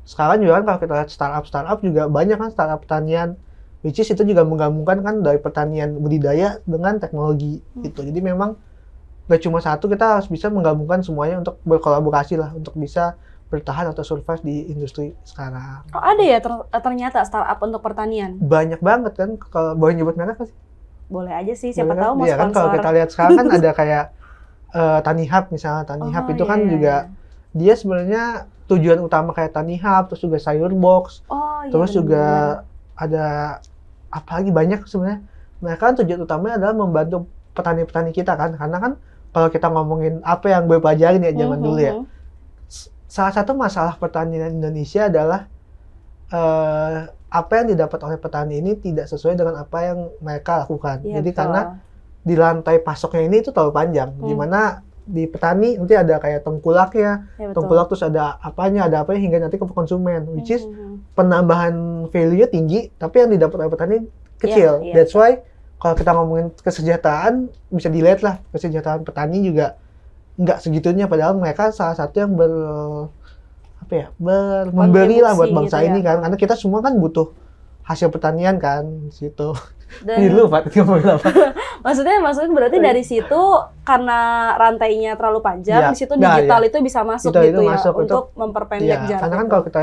Sekarang 0.10 0.38
juga 0.44 0.54
kan 0.60 0.64
kalau 0.68 0.80
kita 0.84 0.94
lihat 0.98 1.10
startup 1.16 1.44
startup 1.50 1.78
juga 1.88 2.02
banyak 2.18 2.38
kan 2.42 2.50
startup 2.56 2.80
pertanian 2.84 3.30
which 3.86 3.98
is 4.02 4.10
itu 4.14 4.24
juga 4.32 4.44
menggabungkan 4.46 4.98
kan 5.06 5.16
dari 5.26 5.40
pertanian 5.46 5.90
budidaya 6.04 6.62
dengan 6.70 6.94
teknologi 7.02 7.62
Hmm. 7.76 7.82
gitu 7.86 8.00
jadi 8.10 8.20
memang 8.30 8.50
gak 9.32 9.42
cuma 9.46 9.60
satu 9.64 9.86
kita 9.94 10.06
harus 10.20 10.28
bisa 10.36 10.48
menggabungkan 10.52 11.00
semuanya 11.08 11.36
untuk 11.42 11.56
berkolaborasi 11.66 12.36
lah 12.42 12.52
untuk 12.60 12.74
bisa 12.78 13.16
bertahan 13.52 13.88
atau 13.92 14.04
survive 14.06 14.42
di 14.44 14.56
industri 14.74 15.16
sekarang 15.26 15.84
Oh 15.96 16.04
ada 16.12 16.24
ya 16.24 16.38
ter- 16.44 16.68
ternyata 16.86 17.20
startup 17.28 17.60
untuk 17.68 17.82
pertanian. 17.86 18.32
banyak 18.54 18.80
banget 18.90 19.14
kan 19.20 19.30
kalau 19.54 19.72
boleh 19.80 19.94
nyebut 19.98 20.16
merek 20.20 20.36
nggak 20.38 20.50
sih 20.52 20.58
Boleh 21.14 21.34
aja 21.40 21.54
sih, 21.62 21.72
siapa 21.76 21.92
Boleh 21.92 22.00
kan? 22.00 22.08
tahu 22.08 22.14
mau 22.20 22.26
Iya 22.28 22.34
kan 22.42 22.50
kalau 22.56 22.70
kita 22.76 22.90
lihat 22.96 23.10
sekarang 23.14 23.36
kan 23.40 23.48
ada 23.58 23.70
kayak 23.80 24.04
eh, 24.72 25.00
Tani 25.02 25.26
Hub 25.26 25.46
misalnya 25.50 25.84
Tani 25.84 26.08
Hub 26.10 26.26
Oh, 26.26 26.32
itu 26.32 26.44
iya, 26.44 26.50
kan 26.50 26.60
iya, 26.60 26.70
juga 26.70 26.96
iya. 26.96 27.10
dia 27.52 27.74
sebenarnya 27.76 28.24
tujuan 28.68 29.00
utama 29.00 29.30
kayak 29.32 29.52
Tani 29.52 29.76
Hub 29.76 30.04
terus 30.08 30.22
juga 30.22 30.38
Sayur 30.40 30.72
Box 30.74 31.22
Oh, 31.28 31.62
iya, 31.64 31.70
terus 31.70 31.92
juga 31.92 32.24
bener-bener. 32.24 32.64
ada 32.96 33.26
apa 34.12 34.32
lagi 34.40 34.52
banyak 34.52 34.80
sebenarnya 34.86 35.20
mereka 35.60 35.82
kan 35.88 35.96
tujuan 36.00 36.20
utamanya 36.22 36.56
adalah 36.58 36.76
membantu 36.76 37.18
petani-petani 37.52 38.12
kita 38.12 38.34
kan 38.34 38.56
karena 38.56 38.78
kan 38.80 38.92
kalau 39.32 39.48
kita 39.48 39.68
ngomongin 39.68 40.20
apa 40.24 40.48
yang 40.48 40.68
gue 40.68 40.80
pelajarin 40.80 41.22
ya 41.22 41.32
zaman 41.34 41.60
Mhm, 41.60 41.66
dulu 41.66 41.80
ya 41.80 41.94
mhm. 41.96 42.06
salah 43.08 43.32
satu 43.32 43.52
masalah 43.54 43.96
pertanian 43.96 44.52
Indonesia 44.52 45.08
adalah 45.08 45.48
eh, 46.32 46.98
apa 47.32 47.52
yang 47.64 47.68
didapat 47.72 48.00
oleh 48.04 48.18
petani 48.20 48.60
ini 48.60 48.76
tidak 48.76 49.08
sesuai 49.08 49.36
dengan 49.36 49.56
apa 49.60 49.78
yang 49.84 50.00
mereka 50.20 50.64
lakukan 50.64 51.00
Iya, 51.04 51.20
jadi 51.20 51.30
betul. 51.32 51.40
karena 51.40 51.62
di 52.22 52.36
lantai 52.36 52.78
pasoknya 52.78 53.22
ini 53.24 53.38
itu 53.40 53.50
terlalu 53.50 53.72
panjang 53.72 54.10
Hmm. 54.12 54.28
di 54.28 54.34
mana 54.34 54.62
di 55.02 55.26
petani 55.26 55.76
nanti 55.76 55.94
ada 55.94 56.16
kayak 56.16 56.42
tengkulaknya 56.42 57.26
Ya, 57.36 57.50
betul. 57.50 57.54
tengkulak 57.58 57.86
terus 57.88 58.04
ada 58.04 58.38
apanya 58.40 58.86
ada 58.86 59.02
apa 59.02 59.14
hingga 59.14 59.40
nanti 59.40 59.58
ke 59.58 59.66
konsumen 59.66 60.30
which 60.32 60.50
is 60.50 60.62
Mhm. 60.62 61.02
penambahan 61.14 61.74
value 62.08 62.46
tinggi 62.46 62.94
tapi 62.96 63.20
yang 63.20 63.30
didapat 63.30 63.58
oleh 63.58 63.70
petani 63.70 63.98
kecil 64.38 64.80
Iya, 64.80 64.86
iya. 64.86 64.94
that's 64.96 65.12
why 65.12 65.42
kalau 65.76 65.98
kita 65.98 66.14
ngomongin 66.14 66.48
kesejahteraan 66.56 67.34
bisa 67.68 67.90
dilihat 67.90 68.22
lah 68.22 68.38
kesejahteraan 68.50 69.02
petani 69.02 69.42
juga 69.42 69.82
nggak 70.38 70.58
segitunya 70.60 71.06
padahal 71.06 71.34
mereka 71.34 71.70
salah 71.70 71.94
satu 71.94 72.16
yang 72.18 72.32
ber 72.32 72.54
apa 73.82 73.94
ya 73.96 74.08
ber 74.16 74.70
memberi 74.70 75.18
lah 75.20 75.34
buat 75.34 75.50
bangsa 75.52 75.82
gitu 75.82 75.90
ini 75.90 76.00
ya. 76.00 76.06
kan 76.06 76.18
karena 76.22 76.38
kita 76.38 76.54
semua 76.54 76.80
kan 76.80 76.94
butuh 76.96 77.34
hasil 77.92 78.08
pertanian 78.08 78.56
kan 78.56 78.88
situ 79.10 79.52
Dan- 80.08 80.48
Pak 80.48 80.72
apa 80.72 80.96
Maksudnya 81.84 82.22
maksudnya 82.22 82.54
berarti 82.54 82.78
dari 82.78 83.04
situ 83.04 83.42
karena 83.82 84.20
rantainya 84.56 85.18
terlalu 85.18 85.42
panjang, 85.42 85.82
Iya. 85.82 85.90
di 85.90 85.98
situ 85.98 86.14
Nah, 86.14 86.38
digital 86.38 86.62
itu 86.64 86.78
bisa 86.80 87.02
masuk 87.02 87.34
Itu- 87.34 87.42
gitu 87.42 87.52
itu 87.52 87.62
ya 87.66 87.72
masuk 87.74 87.94
untuk 87.98 88.24
memperpendek 88.34 88.86
Iya, 88.88 88.98
jarak. 89.10 89.20
karena 89.20 89.36
kan 89.36 89.44
itu. 89.44 89.52
kalau 89.52 89.64
kita 89.66 89.80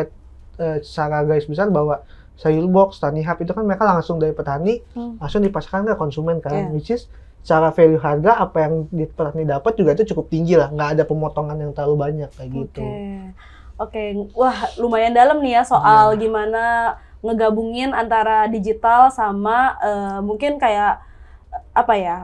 eh, 0.58 0.76
secara 0.80 1.16
garis 1.22 1.44
besar 1.44 1.68
bahwa 1.68 2.02
sayur 2.34 2.66
box, 2.66 2.98
tani 2.98 3.20
hub 3.20 3.34
itu 3.36 3.50
kan 3.50 3.62
mereka 3.62 3.82
langsung 3.84 4.16
dari 4.16 4.30
petani 4.30 4.78
Hmm. 4.90 5.18
langsung 5.18 5.38
dipasarkan 5.40 5.86
ke 5.86 5.94
konsumen 5.94 6.38
kan, 6.38 6.54
Iya. 6.54 6.66
which 6.70 6.88
is 6.88 7.10
secara 7.38 7.68
value 7.68 7.98
harga 7.98 8.38
apa 8.38 8.56
yang 8.60 8.86
di 8.88 9.04
petani 9.04 9.42
dapat 9.42 9.74
juga 9.74 9.90
itu 9.92 10.06
cukup 10.08 10.26
tinggi 10.28 10.54
lah, 10.54 10.70
nggak 10.70 10.88
ada 10.94 11.02
pemotongan 11.02 11.58
yang 11.58 11.72
terlalu 11.72 11.96
banyak 11.98 12.30
kayak 12.32 12.50
gitu. 12.56 12.80
Oke. 12.80 12.94
Oke, 13.78 14.02
wah 14.34 14.54
lumayan 14.74 15.12
dalam 15.12 15.38
nih 15.38 15.52
ya 15.52 15.62
soal 15.62 16.14
Iya. 16.14 16.20
gimana 16.20 16.62
ngegabungin 17.24 17.90
antara 17.94 18.46
digital 18.46 19.10
sama 19.10 19.74
eh, 19.82 20.18
mungkin 20.22 20.56
kayak 20.60 21.02
apa 21.74 21.94
ya 21.98 22.16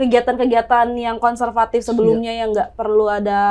kegiatan-kegiatan 0.00 0.96
yang 0.96 1.20
konservatif 1.20 1.84
sebelumnya 1.84 2.32
yang 2.32 2.56
nggak 2.56 2.72
perlu 2.72 3.04
ada 3.08 3.42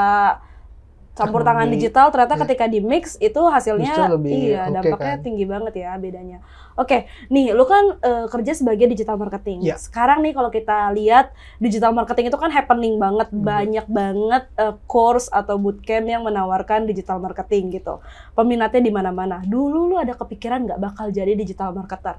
campur 1.19 1.41
tangan 1.41 1.63
Teknologi. 1.63 1.83
digital 1.83 2.05
ternyata 2.07 2.33
Iya. 2.33 2.41
ketika 2.41 2.65
di 2.65 2.79
mix 2.81 3.03
itu 3.19 3.41
hasilnya 3.43 3.91
Justru 3.91 4.13
lebih 4.15 4.31
iya 4.31 4.61
oke 4.63 4.73
dampaknya 4.73 5.13
kan. 5.13 5.19
tinggi 5.21 5.43
banget 5.43 5.73
ya 5.75 5.91
bedanya. 5.95 6.39
Oke, 6.73 6.97
nih 7.27 7.51
lu 7.51 7.65
kan 7.65 7.99
eh, 7.99 8.25
kerja 8.25 8.51
sebagai 8.53 8.87
digital 8.87 9.15
marketing. 9.15 9.59
Iya. 9.61 9.75
Sekarang 9.75 10.19
nih 10.19 10.31
kalau 10.31 10.47
kita 10.47 10.87
lihat 10.89 11.29
digital 11.57 11.91
marketing 11.91 12.27
itu 12.27 12.37
kan 12.37 12.47
happening 12.49 12.95
banget, 12.95 13.27
Hmm. 13.27 13.43
banyak 13.43 13.85
banget 13.85 14.43
eh, 14.55 14.73
course 14.85 15.27
atau 15.29 15.55
bootcamp 15.55 16.07
yang 16.07 16.23
menawarkan 16.23 16.83
digital 16.85 17.19
marketing 17.19 17.67
gitu. 17.73 17.99
Peminatnya 18.31 18.79
di 18.79 18.89
mana-mana. 18.89 19.43
Dulu 19.43 19.85
lu 19.85 19.95
ada 19.95 20.11
kepikiran 20.13 20.63
nggak 20.65 20.79
bakal 20.79 21.09
jadi 21.09 21.35
digital 21.35 21.69
marketer? 21.69 22.15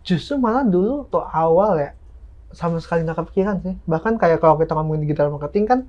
Justru 0.00 0.36
malah 0.36 0.64
dulu 0.64 1.04
tuh 1.06 1.24
awal 1.24 1.76
ya 1.78 1.90
sama 2.50 2.76
sekali 2.78 3.00
nggak 3.00 3.18
kepikiran 3.18 3.56
sih. 3.60 3.74
Bahkan 3.84 4.16
kayak 4.16 4.40
kalau 4.40 4.56
kita 4.56 4.74
ngomongin 4.74 5.04
digital 5.04 5.30
marketing 5.30 5.64
kan 5.64 5.80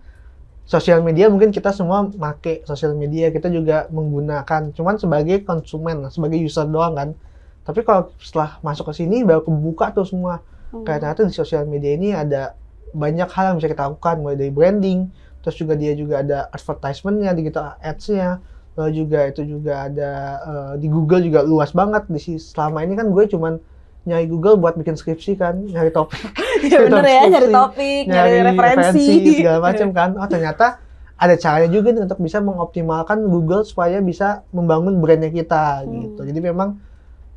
sosial 0.72 1.04
media 1.04 1.28
mungkin 1.28 1.51
kita 1.51 1.75
semua 1.75 2.08
make 2.08 2.63
sosial 2.63 2.96
media 2.96 3.28
kita 3.28 3.51
juga 3.51 3.92
menggunakan 3.92 4.72
cuman 4.72 4.96
sebagai 4.96 5.44
konsumen 5.44 6.08
sebagai 6.08 6.40
user 6.40 6.63
doang 6.72 6.96
kan. 6.96 7.10
Tapi 7.68 7.84
kalau 7.84 8.16
setelah 8.24 8.56
masuk 8.63 8.88
ke 8.90 9.04
sini 9.04 9.28
baru 9.28 9.44
kebuka 9.44 9.92
tuh 9.92 10.08
semua. 10.08 10.40
Hmm. 10.72 10.88
kayak 10.88 11.04
ternyata 11.04 11.28
di 11.28 11.36
sosial 11.36 11.68
media 11.68 12.00
ini 12.00 12.16
ada 12.16 12.56
banyak 12.96 13.28
hal 13.28 13.51
yang 13.51 13.56
bisa 13.60 13.68
kita 13.68 13.92
lakukan 13.92 14.24
mulai 14.24 14.40
dari 14.40 14.56
branding 14.56 15.12
terus 15.44 15.60
juga 15.60 15.75
dia 15.75 15.92
juga 16.00 16.24
ada 16.24 16.48
advertisementnya 16.48 17.36
digital 17.36 17.75
ads-nya 17.84 18.40
lalu 18.80 19.04
juga 19.04 19.20
itu 19.28 19.44
juga 19.44 19.92
ada 19.92 20.12
eh, 20.40 20.74
di 20.80 20.88
Google 20.88 21.28
juga 21.28 21.44
luas 21.44 21.75
banget. 21.75 22.08
Di 22.08 22.40
selama 22.40 22.88
ini 22.88 22.96
kan 22.96 23.12
gue 23.12 23.28
cuman 23.28 23.60
nyari 24.08 24.25
Google 24.32 24.56
buat 24.56 24.80
bikin 24.80 24.96
skripsi 24.96 25.36
kan 25.36 25.60
nyari 25.68 25.92
topik 25.92 26.24
Iya 26.62 26.77
bener 26.86 27.06
ya, 27.06 27.22
nyari 27.27 27.48
topik, 27.50 28.03
nyari, 28.08 28.36
referensi. 28.46 29.06
segala 29.38 29.60
macam 29.62 29.88
kan. 29.91 30.10
Oh 30.18 30.27
ternyata 30.30 30.77
ada 31.18 31.36
caranya 31.38 31.70
juga 31.70 31.94
nih 31.94 32.01
untuk 32.10 32.18
bisa 32.18 32.41
mengoptimalkan 32.41 33.22
Google 33.30 33.62
supaya 33.62 34.01
bisa 34.01 34.41
membangun 34.50 34.98
brandnya 34.98 35.30
kita 35.30 35.86
Hmm. 35.86 36.18
gitu. 36.18 36.22
Jadi 36.25 36.39
memang 36.41 36.82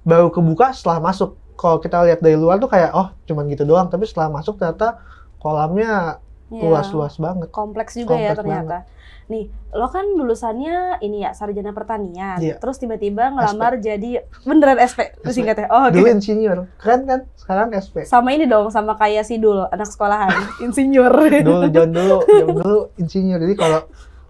baru 0.04 0.32
kebuka 0.32 0.72
setelah 0.72 1.00
masuk. 1.00 1.36
Kalau 1.54 1.78
kita 1.78 2.02
lihat 2.02 2.18
dari 2.18 2.34
luar 2.34 2.58
tuh 2.58 2.66
kayak 2.68 2.96
oh 2.96 3.12
cuman 3.28 3.44
gitu 3.52 3.64
doang. 3.64 3.92
Tapi 3.92 4.08
setelah 4.08 4.32
masuk 4.32 4.56
ternyata 4.56 4.98
kolamnya 5.38 6.18
Iya. 6.56 6.62
luas-luas 6.64 7.14
banget 7.16 7.48
Kompleks 7.50 7.92
juga 7.94 8.14
ya 8.14 8.30
Kompleks 8.30 8.38
ternyata. 8.38 8.78
Nih, 9.24 9.48
lo 9.72 9.88
kan 9.88 10.04
lulusannya 10.04 11.00
ini 11.00 11.24
ya 11.24 11.32
sarjana 11.32 11.72
pertanian. 11.72 12.36
Iya. 12.36 12.60
Terus 12.60 12.76
tiba-tiba 12.76 13.32
ngelamar 13.32 13.80
jadi 13.80 14.20
beneran 14.44 14.76
SP, 14.76 15.16
SP. 15.16 15.32
singkatnya. 15.32 15.66
Oh, 15.66 15.88
oke. 15.88 15.96
dulu 15.96 16.06
insinyur 16.06 16.68
keren 16.76 17.00
kan 17.04 17.20
sekarang 17.34 17.72
SP 17.72 18.04
Sama 18.04 18.30
ini 18.30 18.44
dong, 18.44 18.68
sama 18.68 18.92
kayak 18.94 19.24
Sidul, 19.24 19.64
anak 19.66 19.88
sekolahan, 19.88 20.28
insinyur. 20.64 21.08
dulu 21.40 21.66
jauh 21.66 21.88
dulu 21.88 22.16
jauh 22.22 22.52
dulu 22.54 22.80
insinyur 22.94 23.40
jadi 23.40 23.54
kalau 23.56 23.80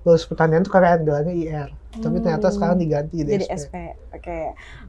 lulus 0.05 0.29
pertanian 0.29 0.61
tuh 0.61 0.71
keren 0.71 1.03
gelarnya 1.03 1.33
IR 1.33 1.71
tapi 1.95 2.19
ternyata 2.19 2.51
Hmm. 2.51 2.55
sekarang 2.59 2.77
diganti 2.77 3.23
jadi, 3.23 3.31
jadi 3.39 3.47
SP. 3.47 3.55
SP. 3.55 3.75
Oke. 4.11 4.41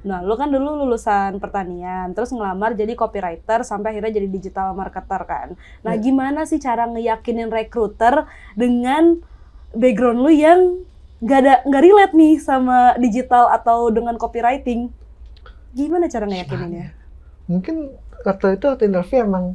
Nah, 0.03 0.25
lu 0.25 0.33
kan 0.33 0.49
dulu 0.49 0.73
lulusan 0.75 1.37
pertanian, 1.37 2.09
terus 2.11 2.33
ngelamar 2.33 2.73
jadi 2.73 2.97
copywriter 2.97 3.61
sampai 3.61 3.93
akhirnya 3.93 4.17
jadi 4.17 4.25
digital 4.25 4.73
marketer 4.73 5.21
kan. 5.21 5.47
Nah, 5.85 5.93
Iya. 5.93 6.01
gimana 6.01 6.49
sih 6.49 6.57
cara 6.57 6.89
ngeyakinin 6.89 7.53
recruiter 7.53 8.25
dengan 8.57 9.21
background 9.77 10.17
lu 10.17 10.33
yang 10.33 10.81
nggak 11.21 11.39
ada 11.39 11.53
nggak 11.61 11.83
relate 11.83 12.13
nih 12.17 12.33
sama 12.41 12.97
digital 12.97 13.53
atau 13.53 13.93
dengan 13.93 14.17
copywriting? 14.17 14.89
Gimana 15.71 16.09
cara 16.09 16.25
ngeyakininnya? 16.25 17.05
mungkin 17.45 17.93
waktu 18.25 18.57
itu 18.57 18.65
waktu 18.65 18.89
interview 18.89 19.21
emang 19.21 19.53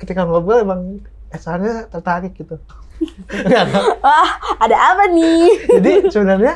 ketika 0.00 0.24
ngobrol 0.24 0.56
emang 0.56 1.04
HR-nya 1.28 1.92
tertarik 1.92 2.32
gitu 2.32 2.56
Wah, 4.04 4.30
ada 4.60 4.76
apa 4.76 5.04
nih? 5.12 5.68
jadi 5.78 5.92
sebenarnya 6.08 6.54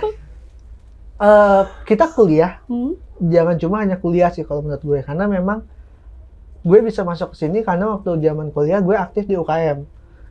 eh, 1.21 1.63
kita 1.85 2.09
kuliah 2.13 2.61
Hmm? 2.67 2.97
jangan 3.21 3.57
cuma 3.61 3.85
hanya 3.85 4.01
kuliah 4.01 4.33
sih 4.33 4.49
kalau 4.49 4.65
menurut 4.65 4.81
gue. 4.81 5.01
Karena 5.05 5.29
memang 5.29 5.61
gue 6.65 6.79
bisa 6.81 7.05
masuk 7.05 7.37
ke 7.37 7.45
sini 7.45 7.61
karena 7.61 7.93
waktu 7.97 8.17
zaman 8.21 8.49
kuliah 8.53 8.81
gue 8.81 8.97
aktif 8.97 9.25
di 9.29 9.37
UKM 9.37 9.85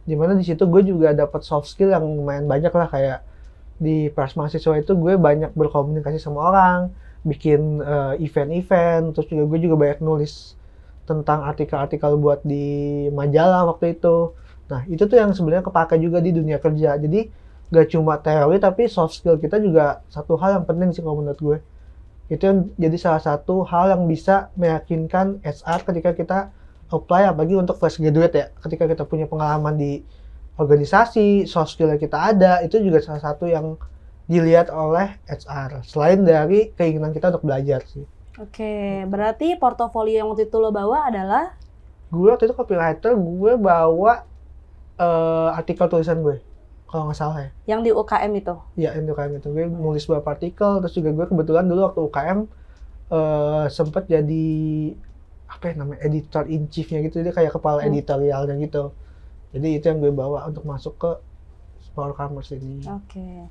di 0.10 0.18
mana 0.18 0.34
di 0.34 0.42
situ 0.42 0.66
gue 0.66 0.82
juga 0.82 1.14
dapat 1.14 1.46
soft 1.46 1.70
skill 1.70 1.94
yang 1.94 2.02
lumayan 2.02 2.50
banyak 2.50 2.74
lah. 2.74 2.90
Kayak 2.90 3.20
di 3.80 4.10
pers 4.10 4.34
mahasiswa 4.34 4.76
itu 4.82 4.92
gue 4.98 5.14
banyak 5.16 5.54
berkomunikasi 5.54 6.18
sama 6.18 6.50
orang 6.50 6.80
bikin 7.22 7.86
eh, 7.86 8.26
event-event. 8.26 9.14
Terus 9.14 9.28
juga 9.30 9.44
gue 9.46 9.60
juga 9.70 9.76
banyak 9.78 10.00
nulis 10.02 10.58
tentang 11.06 11.42
artikel-artikel 11.46 12.18
buat 12.22 12.42
di 12.46 13.06
majalah 13.14 13.66
waktu 13.70 13.98
itu 13.98 14.34
nah 14.70 14.86
itu 14.86 15.04
tuh 15.10 15.18
yang 15.18 15.34
sebenarnya 15.34 15.66
kepake 15.66 15.98
juga 15.98 16.22
di 16.22 16.32
dunia 16.32 16.62
kerja. 16.62 16.96
Jadi 16.96 17.30
gak 17.70 17.88
cuma 17.94 18.18
teori 18.18 18.58
tapi 18.58 18.90
soft 18.90 19.18
skill 19.18 19.38
kita 19.38 19.62
juga 19.62 20.02
satu 20.10 20.38
hal 20.38 20.62
yang 20.62 20.66
penting 20.66 20.90
sih 20.94 21.02
kalau 21.02 21.22
menurut 21.22 21.42
gue. 21.42 21.58
Itu 22.30 22.46
yang 22.46 22.58
jadi 22.78 22.98
salah 23.02 23.22
satu 23.22 23.66
hal 23.66 23.98
yang 23.98 24.06
bisa 24.06 24.54
meyakinkan 24.54 25.42
HR 25.42 25.80
ketika 25.90 26.14
kita 26.14 26.38
apply 26.94 27.34
apalagi 27.34 27.58
untuk 27.58 27.82
fresh 27.82 27.98
graduate 27.98 28.36
ya. 28.38 28.46
Ketika 28.62 28.86
kita 28.86 29.04
punya 29.10 29.26
pengalaman 29.26 29.74
di 29.78 30.06
organisasi 30.60 31.50
soft 31.50 31.74
skill 31.74 31.90
yang 31.90 32.02
kita 32.02 32.18
ada 32.20 32.62
itu 32.62 32.78
juga 32.84 33.02
salah 33.02 33.24
satu 33.24 33.50
yang 33.50 33.80
dilihat 34.30 34.70
oleh 34.70 35.18
HR 35.26 35.82
selain 35.82 36.22
dari 36.22 36.70
keinginan 36.78 37.10
kita 37.10 37.34
untuk 37.34 37.50
belajar 37.50 37.82
sih. 37.90 38.06
Oke, 38.38 39.04
berarti 39.10 39.58
portofolio 39.58 40.22
yang 40.22 40.30
waktu 40.30 40.46
itu 40.46 40.58
lo 40.62 40.70
bawa 40.70 41.10
adalah? 41.10 41.58
Gue 42.14 42.30
waktu 42.30 42.46
itu 42.46 42.54
copywriter 42.54 43.18
gue 43.18 43.54
bawa 43.58 44.30
eh, 45.02 45.48
artikel 45.60 45.86
tulisan 45.92 46.20
gue 46.26 46.36
kalau 46.90 47.04
nggak 47.08 47.20
salah 47.22 47.38
ya 47.46 47.50
yang 47.72 47.82
di 47.86 47.90
UKM 47.94 48.32
itu. 48.42 48.56
ya 48.84 48.90
yang 48.98 49.06
UKM 49.12 49.34
itu 49.40 49.48
gue 49.56 49.66
nulis 49.86 50.04
beberapa 50.10 50.30
artikel 50.36 50.70
terus 50.82 50.94
juga 50.98 51.10
gue 51.18 51.26
kebetulan 51.32 51.66
dulu 51.70 51.80
waktu 51.88 52.02
UKM 52.08 52.40
eh 53.14 53.64
sempat 53.78 54.04
jadi 54.14 54.34
apa 55.54 55.64
ya 55.70 55.74
namanya 55.82 56.00
editor 56.08 56.44
in 56.54 56.62
chiefnya 56.74 56.98
gitu 57.06 57.16
jadi 57.22 57.32
kayak 57.38 57.52
kepala 57.58 57.80
Hmm. 57.82 57.90
editorialnya 57.90 58.54
gitu 58.66 58.78
jadi 59.54 59.68
itu 59.78 59.86
yang 59.92 60.00
gue 60.04 60.12
bawa 60.22 60.40
untuk 60.50 60.64
masuk 60.72 60.94
ke 61.02 61.10
Power 61.96 62.14
Commerce 62.20 62.52
ini 62.58 62.70
Oke. 62.88 63.50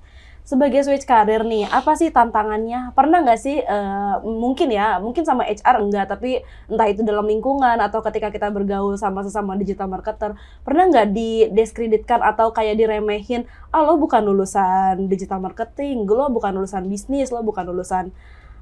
Sebagai 0.48 0.80
switch 0.80 1.04
karir 1.04 1.44
nih, 1.44 1.68
apa 1.68 1.92
sih 1.92 2.08
tantangannya? 2.08 2.96
Pernah 2.96 3.20
nggak 3.20 3.36
sih, 3.36 3.60
eh, 3.60 4.14
mungkin 4.24 4.72
ya, 4.72 4.96
mungkin 4.96 5.20
sama 5.20 5.44
HR 5.44 5.84
enggak, 5.84 6.08
tapi 6.08 6.40
entah 6.72 6.88
itu 6.88 7.04
dalam 7.04 7.28
lingkungan 7.28 7.76
atau 7.76 8.00
ketika 8.00 8.32
kita 8.32 8.48
bergaul 8.48 8.96
sama 8.96 9.20
sesama 9.20 9.60
digital 9.60 9.92
marketer, 9.92 10.40
pernah 10.64 10.88
nggak 10.88 11.12
didiskreditkan 11.12 12.24
atau 12.24 12.48
kayak 12.56 12.80
diremehin, 12.80 13.44
ah 13.68 13.84
lo 13.84 14.00
bukan 14.00 14.24
lulusan 14.24 15.04
digital 15.12 15.36
marketing, 15.36 16.08
lo 16.08 16.32
bukan 16.32 16.56
lulusan 16.56 16.88
bisnis, 16.88 17.28
lo 17.28 17.44
bukan 17.44 17.68
lulusan 17.68 18.08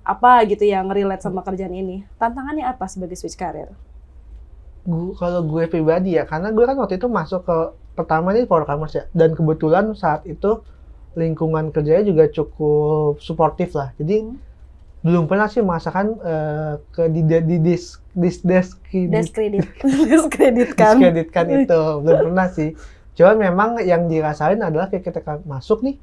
apa 0.02 0.42
gitu 0.50 0.66
yang 0.66 0.90
relate 0.90 1.22
sama 1.22 1.46
kerjaan 1.46 1.70
ini. 1.70 2.02
Tantangannya 2.18 2.66
apa 2.66 2.90
sebagai 2.90 3.14
switch 3.14 3.38
karir? 3.38 3.70
Kalau 4.90 5.40
gue 5.46 5.70
pribadi 5.70 6.18
ya 6.18 6.26
karena 6.26 6.50
gue 6.50 6.66
kan 6.66 6.74
waktu 6.82 6.98
itu 6.98 7.06
masuk 7.06 7.46
ke 7.46 7.58
pertama 7.94 8.34
ini 8.34 8.42
Power 8.42 8.66
Commerce 8.66 8.98
ya 8.98 9.04
dan 9.14 9.38
kebetulan 9.38 9.94
saat 9.94 10.26
itu 10.26 10.66
lingkungan 11.16 11.72
kerjanya 11.72 12.04
juga 12.04 12.24
cukup 12.28 13.18
suportif 13.18 13.72
lah. 13.72 13.90
Jadi 13.96 14.16
Hmm. 14.22 14.38
belum 15.06 15.24
pernah 15.30 15.46
sih 15.46 15.62
merasakan 15.62 16.06
eh, 16.18 16.72
ke 16.90 17.02
di 17.08 17.20
di, 17.22 17.36
di 17.46 17.56
dis 17.62 17.84
dis 18.12 18.42
dis 18.42 18.68
Diskredit, 19.22 19.66
diskreditkan. 20.10 20.94
diskreditkan 20.98 21.46
itu. 21.46 21.80
Belum 22.02 22.18
pernah 22.32 22.48
sih. 22.50 22.74
Cuman 23.14 23.36
memang 23.38 23.68
yang 23.80 24.10
dirasain 24.10 24.60
adalah 24.60 24.90
kayak 24.90 25.04
kita 25.06 25.20
masuk 25.46 25.80
nih 25.80 25.96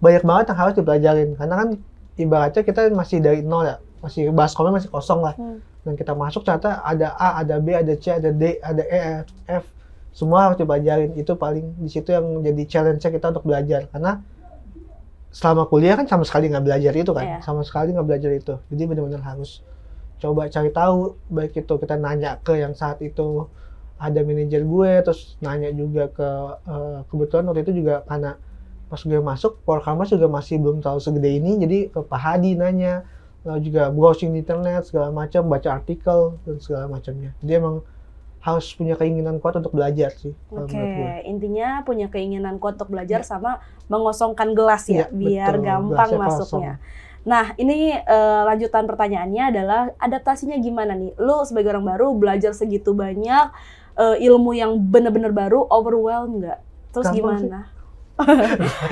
banyak 0.00 0.22
banget 0.24 0.44
yang 0.50 0.58
harus 0.58 0.74
dipelajarin. 0.74 1.30
Karena 1.36 1.54
kan 1.60 1.68
ibaratnya 2.16 2.62
kita 2.62 2.80
masih 2.92 3.18
dari 3.20 3.40
nol 3.44 3.64
ya. 3.64 3.76
Masih 4.00 4.32
baskomnya 4.32 4.80
masih 4.82 4.90
kosong 4.90 5.22
lah. 5.22 5.34
Hmm. 5.38 5.60
dan 5.82 5.98
kita 5.98 6.14
masuk 6.14 6.46
ternyata 6.46 6.78
ada 6.78 7.10
A 7.18 7.42
ada 7.42 7.58
B 7.58 7.74
ada 7.74 7.98
C 7.98 8.06
ada 8.14 8.30
D 8.30 8.54
ada 8.62 8.82
E 8.86 8.98
F 9.50 9.66
semua 10.12 10.48
harus 10.48 10.60
dipelajarin 10.60 11.16
itu 11.16 11.32
paling 11.34 11.72
di 11.80 11.88
situ 11.88 12.12
yang 12.12 12.44
jadi 12.44 12.62
challenge 12.68 13.02
kita 13.02 13.32
untuk 13.32 13.48
belajar. 13.48 13.88
Karena 13.88 14.20
selama 15.32 15.64
kuliah 15.66 15.96
kan 15.96 16.04
sama 16.04 16.28
sekali 16.28 16.52
nggak 16.52 16.64
belajar 16.64 16.92
itu 16.92 17.12
kan? 17.16 17.24
Iya. 17.24 17.38
sama 17.40 17.64
sekali 17.64 17.96
nggak 17.96 18.06
belajar 18.06 18.30
itu. 18.36 18.54
Jadi 18.68 18.82
benar-benar 18.84 19.24
harus 19.24 19.64
coba 20.20 20.46
cari 20.46 20.70
tahu 20.70 21.18
baik 21.32 21.66
itu 21.66 21.74
kita 21.82 21.98
nanya 21.98 22.38
ke 22.44 22.54
yang 22.54 22.78
saat 22.78 23.02
itu 23.02 23.50
ada 23.98 24.22
manajer 24.22 24.62
gue 24.62 24.92
terus 25.02 25.34
nanya 25.42 25.74
juga 25.74 26.06
ke 26.10 26.28
eh, 26.68 26.98
kebetulan 27.10 27.44
waktu 27.50 27.62
itu 27.66 27.72
juga 27.82 28.06
karena 28.06 28.38
pas 28.92 29.00
gue 29.00 29.20
masuk 29.24 29.64
Commerce 29.64 30.12
juga 30.12 30.28
masih 30.28 30.60
belum 30.60 30.84
terlalu 30.84 31.00
segede 31.00 31.30
ini. 31.40 31.56
Jadi 31.64 31.78
ke 31.88 32.04
Pak 32.04 32.20
Hadi 32.20 32.52
nanya 32.60 33.08
lalu 33.42 33.72
juga 33.72 33.90
browsing 33.90 34.36
di 34.36 34.44
internet 34.44 34.86
segala 34.86 35.08
macam 35.10 35.48
baca 35.48 35.68
artikel 35.72 36.36
dan 36.44 36.56
segala 36.60 36.86
macamnya. 36.86 37.32
Dia 37.40 37.58
emang 37.58 37.80
harus 38.42 38.66
punya 38.72 38.94
keinginan 38.94 39.38
kuat 39.38 39.54
untuk 39.54 39.70
belajar 39.70 40.10
sih 40.12 40.34
Oke, 40.50 40.74
gue 40.74 41.14
intinya 41.24 41.80
punya 41.80 42.06
keinginan 42.06 42.58
kuat 42.58 42.74
untuk 42.74 42.90
belajar 42.90 43.22
sama 43.22 43.62
mengosongkan 43.86 44.50
gelas 44.52 44.84
ya, 44.84 45.06
Iya, 45.06 45.06
biar 45.08 45.52
betul. 45.54 45.64
gampang 45.64 46.10
Gelasnya 46.10 46.18
masuknya. 46.42 46.74
Nah, 47.22 47.54
ini 47.54 47.94
eh, 47.94 48.42
lanjutan 48.44 48.82
pertanyaannya 48.82 49.44
adalah 49.48 49.80
adaptasinya 49.96 50.58
gimana 50.58 50.90
nih? 50.92 51.14
Lu 51.16 51.46
sebagai 51.46 51.70
orang 51.70 51.86
baru 51.86 52.06
belajar 52.12 52.50
segitu 52.50 52.90
banyak 52.92 53.46
eh, 53.94 54.16
ilmu 54.20 54.50
yang 54.52 54.74
benar-benar 54.74 55.30
baru, 55.30 55.62
overwhelm 55.68 56.42
nggak? 56.42 56.58
Terus 56.90 57.06
Gampang 57.06 57.14
sih. 57.38 57.46
gimana? 57.46 57.60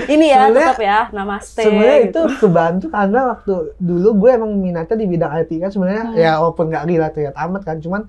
ini 0.08 0.26
ya, 0.26 0.46
Sebenarnya- 0.46 0.72
tetap 0.72 0.80
ya, 0.80 1.00
namaste. 1.10 1.60
sebenarnya 1.60 1.98
itu 2.00 2.06
gitu. 2.06 2.22
kebantu 2.40 2.86
karena 2.88 3.20
waktu 3.28 3.52
dulu 3.76 4.08
gue 4.16 4.30
emang 4.32 4.50
minatnya 4.54 4.94
di 4.94 5.06
bidang 5.06 5.32
IT 5.36 5.50
kan 5.58 5.70
sebenarnya 5.70 6.04
Hmm. 6.06 6.16
ya 6.16 6.30
walaupun 6.38 6.64
nggak 6.68 6.84
relate 6.86 7.20
amat 7.36 7.62
kan 7.62 7.76
cuman 7.78 8.02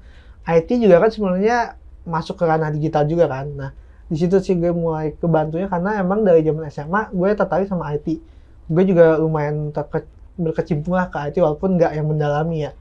IT 0.58 0.70
juga 0.78 1.00
kan 1.00 1.10
sebenarnya 1.12 1.58
masuk 2.04 2.36
ke 2.40 2.44
ranah 2.44 2.74
digital 2.74 3.06
juga 3.06 3.30
kan. 3.30 3.48
Nah 3.54 3.72
di 4.12 4.20
situ 4.20 4.44
sih 4.44 4.60
gue 4.60 4.76
mulai 4.76 5.16
kebantunya 5.16 5.72
karena 5.72 6.04
emang 6.04 6.28
dari 6.28 6.44
zaman 6.44 6.68
SMA 6.68 7.16
gue 7.16 7.30
tertarik 7.32 7.72
sama 7.72 7.96
IT 7.96 8.20
gue 8.72 8.84
juga 8.88 9.16
lumayan 9.20 9.72
terke, 9.72 10.04
berkecimpung 10.36 10.96
lah 10.96 11.08
ke 11.08 11.18
IT 11.32 11.40
walaupun 11.40 11.76
nggak 11.80 11.92
yang 11.96 12.08
mendalami 12.08 12.68
ya. 12.68 12.72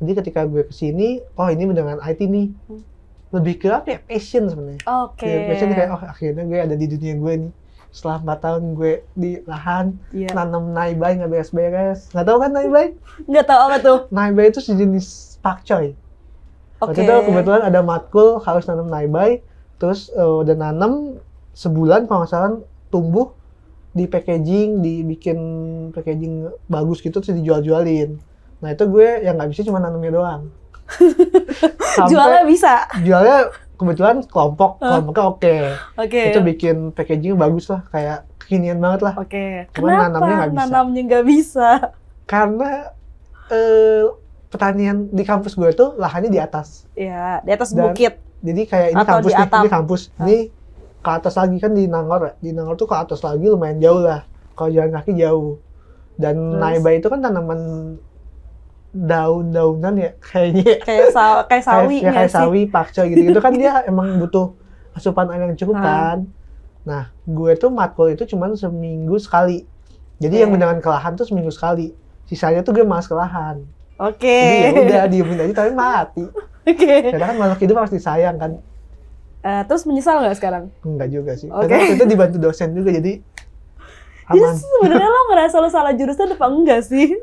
Jadi 0.00 0.12
ketika 0.16 0.46
gue 0.48 0.66
ke 0.66 0.74
sini 0.74 1.20
oh 1.36 1.46
ini 1.46 1.66
dengan 1.70 1.98
IT 2.02 2.20
nih. 2.26 2.48
Hmm. 2.66 2.82
lebih 3.30 3.62
ke 3.62 3.70
apa 3.70 3.86
ya? 3.94 3.98
Passion 4.02 4.50
sebenarnya. 4.50 4.82
Oke. 5.06 5.22
Ya, 5.22 5.46
passion 5.46 5.70
kayak 5.70 5.90
oh 5.94 6.02
akhirnya 6.02 6.42
gue 6.50 6.58
ada 6.66 6.74
di 6.74 6.86
dunia 6.90 7.14
gue 7.14 7.34
nih. 7.46 7.52
Setelah 7.94 8.18
4 8.26 8.42
tahun 8.42 8.62
gue 8.74 8.92
di 9.14 9.30
lahan 9.46 9.94
Iya. 10.10 10.34
nanam 10.34 10.74
naibay 10.74 11.14
nggak 11.14 11.30
beres-beres. 11.30 12.10
Nggak 12.10 12.26
tahu 12.26 12.38
kan 12.42 12.50
naibay? 12.50 12.86
Nggak 13.30 13.46
tahu 13.46 13.60
apa 13.70 13.76
tuh. 13.78 13.98
naibay 14.10 14.50
itu 14.50 14.58
sejenis 14.58 15.38
pakcoy 15.38 15.94
Oke. 16.80 16.96
waktu 16.96 17.00
itu 17.04 17.14
kebetulan 17.28 17.62
ada 17.62 17.80
matkul 17.80 18.40
harus 18.40 18.64
nanam 18.64 18.88
naibay 18.88 19.44
terus 19.76 20.08
eh, 20.10 20.24
udah 20.40 20.54
nanam 20.54 21.20
sebulan 21.52 22.08
salah 22.24 22.60
tumbuh 22.88 23.32
di 23.90 24.06
packaging 24.06 24.80
dibikin 24.80 25.38
packaging 25.90 26.48
bagus 26.66 27.00
gitu 27.00 27.18
terus 27.18 27.34
dijual-jualin 27.34 28.16
nah 28.60 28.70
itu 28.70 28.84
gue 28.86 29.24
yang 29.24 29.36
nggak 29.36 29.50
bisa 29.50 29.62
cuma 29.62 29.78
nanamnya 29.78 30.12
doang 30.12 30.42
Sampai 31.90 32.10
Jualnya 32.10 32.42
bisa. 32.44 32.74
jualnya 33.00 33.38
kebetulan 33.74 34.16
kelompok 34.26 34.78
kelompoknya 34.78 35.24
oke 35.26 35.56
Oke. 35.96 36.22
itu 36.28 36.40
bikin 36.40 36.76
packaging 36.92 37.34
bagus 37.34 37.66
lah 37.66 37.82
kayak 37.88 38.18
kekinian 38.38 38.76
banget 38.76 39.00
lah 39.06 39.14
Oke. 39.16 39.70
Cuman 39.72 39.88
Kenapa 39.90 40.04
nanamnya 40.10 40.34
nggak 40.34 40.50
bisa. 40.50 40.60
nanamnya 40.60 41.00
nggak 41.06 41.26
bisa? 41.26 41.68
karena 42.26 42.70
eh, 43.48 44.04
pertanian 44.50 45.06
di 45.08 45.22
kampus 45.22 45.54
gue 45.54 45.70
tuh 45.72 45.94
lahannya 45.94 46.28
di 46.28 46.36
atas. 46.36 46.90
Ya, 46.92 47.38
di 47.40 47.50
atas 47.50 47.70
Dan- 47.70 47.88
bukit. 47.88 48.18
Jadi 48.40 48.62
kayak 48.64 48.88
ini 48.90 48.98
Atau 48.98 49.12
kampus 49.14 49.26
di 49.26 49.32
nih, 49.32 49.44
atap. 49.44 49.60
ini 49.60 49.70
kampus. 49.70 50.00
Ini 50.18 50.36
ke 51.00 51.10
atas 51.10 51.34
lagi 51.36 51.56
kan 51.56 51.72
di 51.72 51.84
Nangor 51.86 52.20
ya. 52.20 52.32
Di 52.36 52.50
Nangor 52.50 52.74
tuh 52.74 52.84
ke 52.84 52.96
atas 52.96 53.20
lagi 53.20 53.46
lumayan 53.46 53.78
jauh 53.78 54.00
lah. 54.00 54.24
Kalau 54.52 54.68
jalan 54.68 54.90
kaki 54.90 55.12
jauh. 55.14 55.60
Dan 56.16 56.36
Terus? 56.50 56.60
naiba 56.60 56.90
itu 56.90 57.06
kan 57.06 57.20
tanaman 57.20 57.60
daun-daunan 58.90 59.94
ya 59.94 60.10
kayaknya. 60.24 60.82
Kayak 60.82 61.06
sa 61.14 61.24
kayak 61.46 61.64
sawi 61.64 61.96
kayak, 61.96 62.02
ya, 62.02 62.12
kayak 62.12 62.28
sih? 62.28 62.36
sawi, 62.36 62.60
pakcoy 62.66 63.06
gitu-gitu 63.08 63.38
kan 63.38 63.52
dia 63.54 63.72
emang 63.90 64.18
butuh 64.18 64.56
asupan 64.92 65.30
air 65.30 65.46
yang 65.46 65.54
cukup 65.56 65.78
kan. 65.78 66.18
Nah, 66.82 67.12
gue 67.22 67.52
tuh 67.54 67.70
matkul 67.70 68.10
itu 68.10 68.26
cuman 68.26 68.56
seminggu 68.56 69.14
sekali. 69.16 69.62
Jadi 70.16 70.34
yang 70.38 70.50
Oke. 70.50 70.56
beneran 70.58 70.80
ke 70.80 70.88
lahan 70.88 71.12
tuh 71.14 71.24
seminggu 71.24 71.48
sekali. 71.48 71.92
Sisanya 72.24 72.60
tuh 72.60 72.72
gue 72.72 72.82
malas 72.82 73.04
ke 73.04 73.14
lahan. 73.14 73.62
Oke. 74.00 74.40
Jadi 74.64 74.80
ya 74.80 74.82
udah 74.88 75.04
diemin 75.06 75.38
aja 75.38 75.54
tapi 75.54 75.72
mati. 75.76 76.24
Oke. 76.64 76.94
Karena 77.12 77.26
kan 77.28 77.36
makhluk 77.36 77.60
hidup 77.60 77.76
harus 77.78 77.92
disayang 77.92 78.36
kan. 78.36 78.56
Eh, 79.40 79.62
terus 79.64 79.84
menyesal 79.84 80.20
nggak 80.20 80.36
sekarang? 80.36 80.64
Enggak 80.80 81.08
juga 81.08 81.32
sih. 81.36 81.48
Oke. 81.48 81.68
Karena 81.68 81.92
itu 81.92 82.04
dibantu 82.04 82.36
dosen 82.36 82.72
juga 82.72 82.90
jadi 82.90 83.20
Jadi 84.30 84.40
aman. 84.40 84.54
sebenarnya 84.56 85.08
lo 85.10 85.20
ngerasa 85.28 85.56
lo 85.58 85.68
salah 85.68 85.92
jurusan 85.92 86.32
apa 86.32 86.46
enggak 86.46 86.80
sih? 86.86 87.18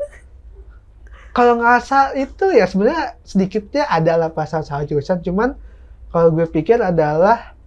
Kalau 1.31 1.55
ngerasa 1.55 2.13
itu 2.13 2.45
ya 2.49 2.65
sebenarnya 2.65 3.15
sedikitnya 3.21 3.85
ada 3.85 4.13
lah 4.17 4.29
pasal 4.29 4.61
salah 4.61 4.83
jurusan. 4.83 5.21
Cuman 5.21 5.53
kalau 6.09 6.29
gue 6.29 6.45
pikir 6.45 6.77
adalah 6.77 7.57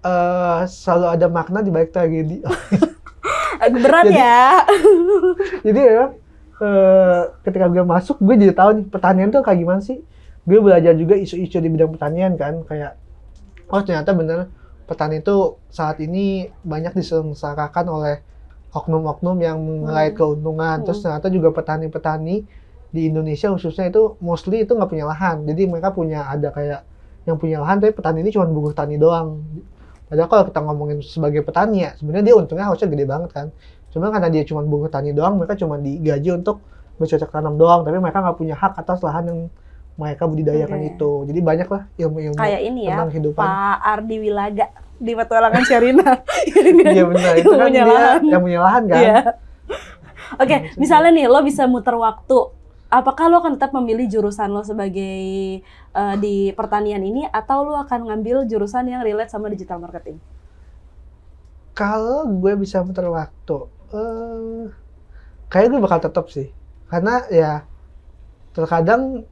eh 0.00 0.60
selalu 0.66 1.06
ada 1.12 1.26
makna 1.26 1.60
di 1.60 1.70
balik 1.70 1.92
tragedi. 1.92 2.40
Berat 3.56 4.04
Jadi- 4.06 4.16
ya. 4.16 4.44
jadi 5.66 5.78
memang 5.82 6.10
eh, 6.62 7.22
ketika 7.44 7.66
gue 7.68 7.84
masuk 7.84 8.16
gue 8.20 8.34
jadi 8.36 8.54
tahu 8.56 8.70
nih 8.80 8.86
pertanian 8.88 9.28
tuh 9.32 9.42
kayak 9.44 9.58
gimana 9.60 9.80
sih. 9.82 10.00
Gue 10.46 10.62
belajar 10.62 10.94
juga 10.94 11.18
isu-isu 11.18 11.58
di 11.58 11.68
bidang 11.68 11.90
pertanian 11.90 12.38
kan 12.38 12.62
kayak 12.62 12.94
oh 13.66 13.82
ternyata 13.82 14.14
bener 14.14 14.46
petani 14.86 15.18
itu 15.18 15.58
saat 15.68 15.98
ini 15.98 16.46
banyak 16.62 16.94
disengsarakan 16.94 17.86
oleh 17.90 18.14
oknum-oknum 18.70 19.36
yang 19.42 19.58
mengait 19.58 20.14
keuntungan. 20.14 20.86
Terus 20.86 21.02
ternyata 21.02 21.28
juga 21.32 21.50
petani-petani 21.50 22.46
di 22.94 23.02
Indonesia 23.10 23.50
khususnya 23.50 23.90
itu 23.90 24.14
mostly 24.22 24.62
itu 24.62 24.72
nggak 24.72 24.90
punya 24.90 25.04
lahan. 25.10 25.42
Jadi 25.44 25.62
mereka 25.66 25.90
punya 25.90 26.30
ada 26.30 26.54
kayak 26.54 26.86
yang 27.26 27.36
punya 27.42 27.58
lahan 27.58 27.82
tapi 27.82 27.92
petani 27.92 28.22
ini 28.22 28.30
cuma 28.30 28.46
buruh 28.46 28.70
tani 28.70 28.96
doang. 28.96 29.42
Padahal 30.06 30.30
kalau 30.30 30.44
kita 30.46 30.60
ngomongin 30.62 30.98
sebagai 31.02 31.42
petani 31.42 31.82
ya 31.82 31.90
sebenarnya 31.98 32.30
dia 32.30 32.34
untungnya 32.38 32.70
harusnya 32.70 32.86
gede 32.86 33.04
banget 33.04 33.30
kan. 33.34 33.46
Cuma 33.96 34.12
karena 34.12 34.28
dia 34.28 34.44
cuma 34.44 34.60
buruh 34.60 34.92
tani 34.92 35.16
doang, 35.16 35.40
mereka 35.40 35.56
cuma 35.56 35.80
digaji 35.80 36.36
untuk 36.36 36.60
bercocok 37.00 37.32
tanam 37.32 37.56
doang. 37.56 37.80
Tapi 37.80 37.96
mereka 37.96 38.20
nggak 38.20 38.36
punya 38.36 38.52
hak 38.52 38.76
atas 38.76 39.00
lahan 39.00 39.24
yang 39.24 39.40
mereka 39.96 40.28
budidayakan 40.28 40.76
Oke. 40.76 40.88
itu. 40.92 41.10
Jadi 41.32 41.40
banyak 41.40 41.68
lah 41.72 41.82
ilmu-ilmu 41.96 42.36
Kayak 42.36 42.60
ini 42.60 42.80
ya, 42.84 42.92
tentang 42.92 43.08
kehidupan. 43.08 43.40
Pak 43.40 43.76
Ardi 43.80 44.16
Wilaga 44.20 44.66
di 44.96 45.12
petualangan 45.16 45.62
Sherina. 45.64 46.08
Iya 46.92 47.04
benar 47.08 47.32
itu 47.36 47.48
kan 47.48 47.68
punya 47.68 47.82
dia 47.82 47.88
lahan. 47.88 48.20
yang 48.28 48.42
punya 48.44 48.60
lahan 48.60 48.82
kan. 48.84 49.00
Iya. 49.00 49.16
Oke, 50.42 50.44
Maksudnya- 50.44 50.76
misalnya 50.76 51.10
nih 51.16 51.26
lo 51.26 51.40
bisa 51.40 51.64
muter 51.64 51.96
waktu, 51.96 52.38
apakah 52.92 53.32
lo 53.32 53.40
akan 53.40 53.56
tetap 53.56 53.72
memilih 53.72 54.04
jurusan 54.06 54.52
lo 54.52 54.60
sebagai 54.60 55.16
eh, 55.64 56.14
di 56.20 56.52
pertanian 56.52 57.00
ini 57.00 57.24
atau 57.24 57.64
lo 57.64 57.80
akan 57.80 58.12
ngambil 58.12 58.44
jurusan 58.44 58.84
yang 58.84 59.00
relate 59.00 59.32
sama 59.32 59.48
digital 59.48 59.80
marketing? 59.80 60.20
Kalau 61.72 62.24
gue 62.24 62.52
bisa 62.56 62.80
muter 62.80 63.04
waktu, 63.04 63.68
eh 63.92 64.66
kayak 65.52 65.66
gue 65.70 65.80
bakal 65.82 66.00
tetap 66.02 66.26
sih. 66.32 66.50
Karena 66.86 67.26
ya 67.30 67.66
terkadang 68.54 69.26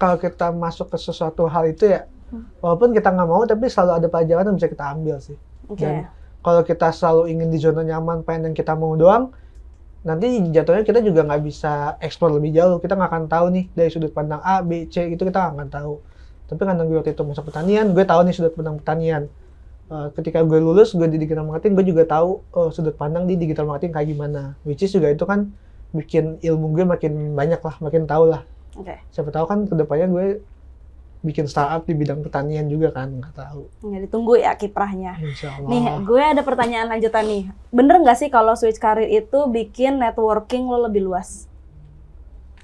kalau 0.00 0.16
kita 0.18 0.50
masuk 0.50 0.90
ke 0.90 0.98
sesuatu 0.98 1.46
hal 1.46 1.70
itu 1.70 1.86
ya 1.86 2.08
walaupun 2.58 2.90
kita 2.90 3.14
nggak 3.14 3.28
mau 3.28 3.42
tapi 3.46 3.70
selalu 3.70 3.92
ada 4.00 4.08
pelajaran 4.10 4.44
yang 4.50 4.56
bisa 4.58 4.68
kita 4.70 4.84
ambil 4.90 5.16
sih 5.22 5.38
Oke. 5.70 5.80
Dan 5.80 6.08
kalau 6.44 6.60
kita 6.66 6.90
selalu 6.90 7.30
ingin 7.30 7.48
di 7.48 7.58
zona 7.62 7.86
nyaman 7.86 8.26
pengen 8.26 8.50
yang 8.50 8.56
kita 8.56 8.74
mau 8.74 8.96
doang 8.98 9.30
nanti 10.04 10.28
jatuhnya 10.52 10.84
kita 10.84 11.00
juga 11.00 11.24
nggak 11.24 11.42
bisa 11.46 11.96
eksplor 12.02 12.36
lebih 12.36 12.52
jauh 12.52 12.76
kita 12.82 12.92
nggak 12.98 13.10
akan 13.12 13.24
tahu 13.30 13.46
nih 13.54 13.64
dari 13.72 13.88
sudut 13.88 14.12
pandang 14.12 14.42
A 14.44 14.60
B 14.60 14.84
C 14.90 15.08
itu 15.08 15.22
kita 15.24 15.40
nggak 15.40 15.52
akan 15.56 15.68
tahu 15.72 15.94
tapi 16.44 16.60
karena 16.60 16.82
gue 16.84 16.96
waktu 17.00 17.12
itu 17.16 17.22
masuk 17.24 17.44
pertanian 17.48 17.86
gue 17.96 18.04
tahu 18.04 18.20
nih 18.28 18.34
sudut 18.36 18.52
pandang 18.52 18.76
pertanian 18.76 19.22
Eh, 19.84 20.08
ketika 20.16 20.40
gue 20.40 20.56
lulus 20.64 20.96
gue 20.96 21.04
di 21.12 21.20
digital 21.20 21.44
marketing 21.44 21.76
gue 21.76 21.86
juga 21.92 22.08
tahu 22.08 22.40
eh, 22.56 22.70
sudut 22.72 22.96
pandang 22.96 23.28
di 23.28 23.36
digital 23.36 23.68
marketing 23.68 23.92
kayak 23.92 24.08
gimana 24.16 24.42
which 24.64 24.80
is 24.80 24.88
juga 24.88 25.12
itu 25.12 25.28
kan 25.28 25.52
bikin 25.92 26.40
ilmu 26.40 26.72
gue 26.72 26.84
makin 26.88 27.36
banyak 27.36 27.60
lah 27.60 27.76
makin 27.84 28.08
tahu 28.08 28.32
lah 28.32 28.48
Oke. 28.80 28.96
siapa 29.12 29.28
tahu 29.28 29.44
kan 29.44 29.68
ke 29.68 29.76
depannya 29.76 30.08
gue 30.08 30.26
bikin 31.20 31.44
startup 31.44 31.84
di 31.84 31.92
bidang 31.92 32.24
pertanian 32.24 32.64
juga 32.64 32.96
kan 32.96 33.12
nggak 33.12 33.36
tahu 33.36 33.68
Ya, 33.84 34.00
ditunggu 34.00 34.40
ya 34.40 34.56
kiprahnya. 34.56 35.20
Nih, 35.68 35.84
gue 36.00 36.20
ada 36.20 36.40
pertanyaan 36.40 36.88
lanjutan 36.88 37.24
nih. 37.28 37.42
Bener 37.68 38.00
nggak 38.00 38.16
sih 38.16 38.28
kalau 38.32 38.56
switch 38.56 38.80
karir 38.80 39.04
itu 39.08 39.38
bikin 39.52 40.00
networking 40.00 40.64
lo 40.64 40.80
lebih 40.88 41.04
luas? 41.04 41.44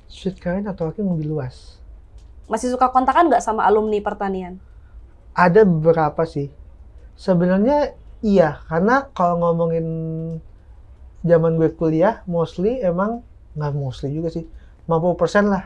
Sweet 0.09 0.40
kain 0.40 0.64
atau 0.66 0.88
working 0.90 1.06
lebih 1.06 1.30
luas 1.30 1.78
Masih 2.50 2.72
suka 2.72 2.90
kontakan 2.90 3.30
nggak 3.30 3.44
sama 3.44 3.62
alumni 3.62 4.00
pertanian? 4.00 4.56
ada 5.30 5.62
beberapa 5.62 6.26
sih 6.26 6.50
sebenarnya 7.26 7.74
iya 8.26 8.44
karena 8.68 8.92
kalau 9.16 9.35
ngomongin 9.40 9.87
zaman 11.30 11.52
gue 11.61 11.70
kuliah 11.80 12.14
mostly 12.35 12.80
emang 12.90 13.11
nggak 13.56 13.72
mostly 13.83 14.09
juga 14.16 14.28
sih 14.37 14.44
50% 14.85 15.44
lah. 15.52 15.62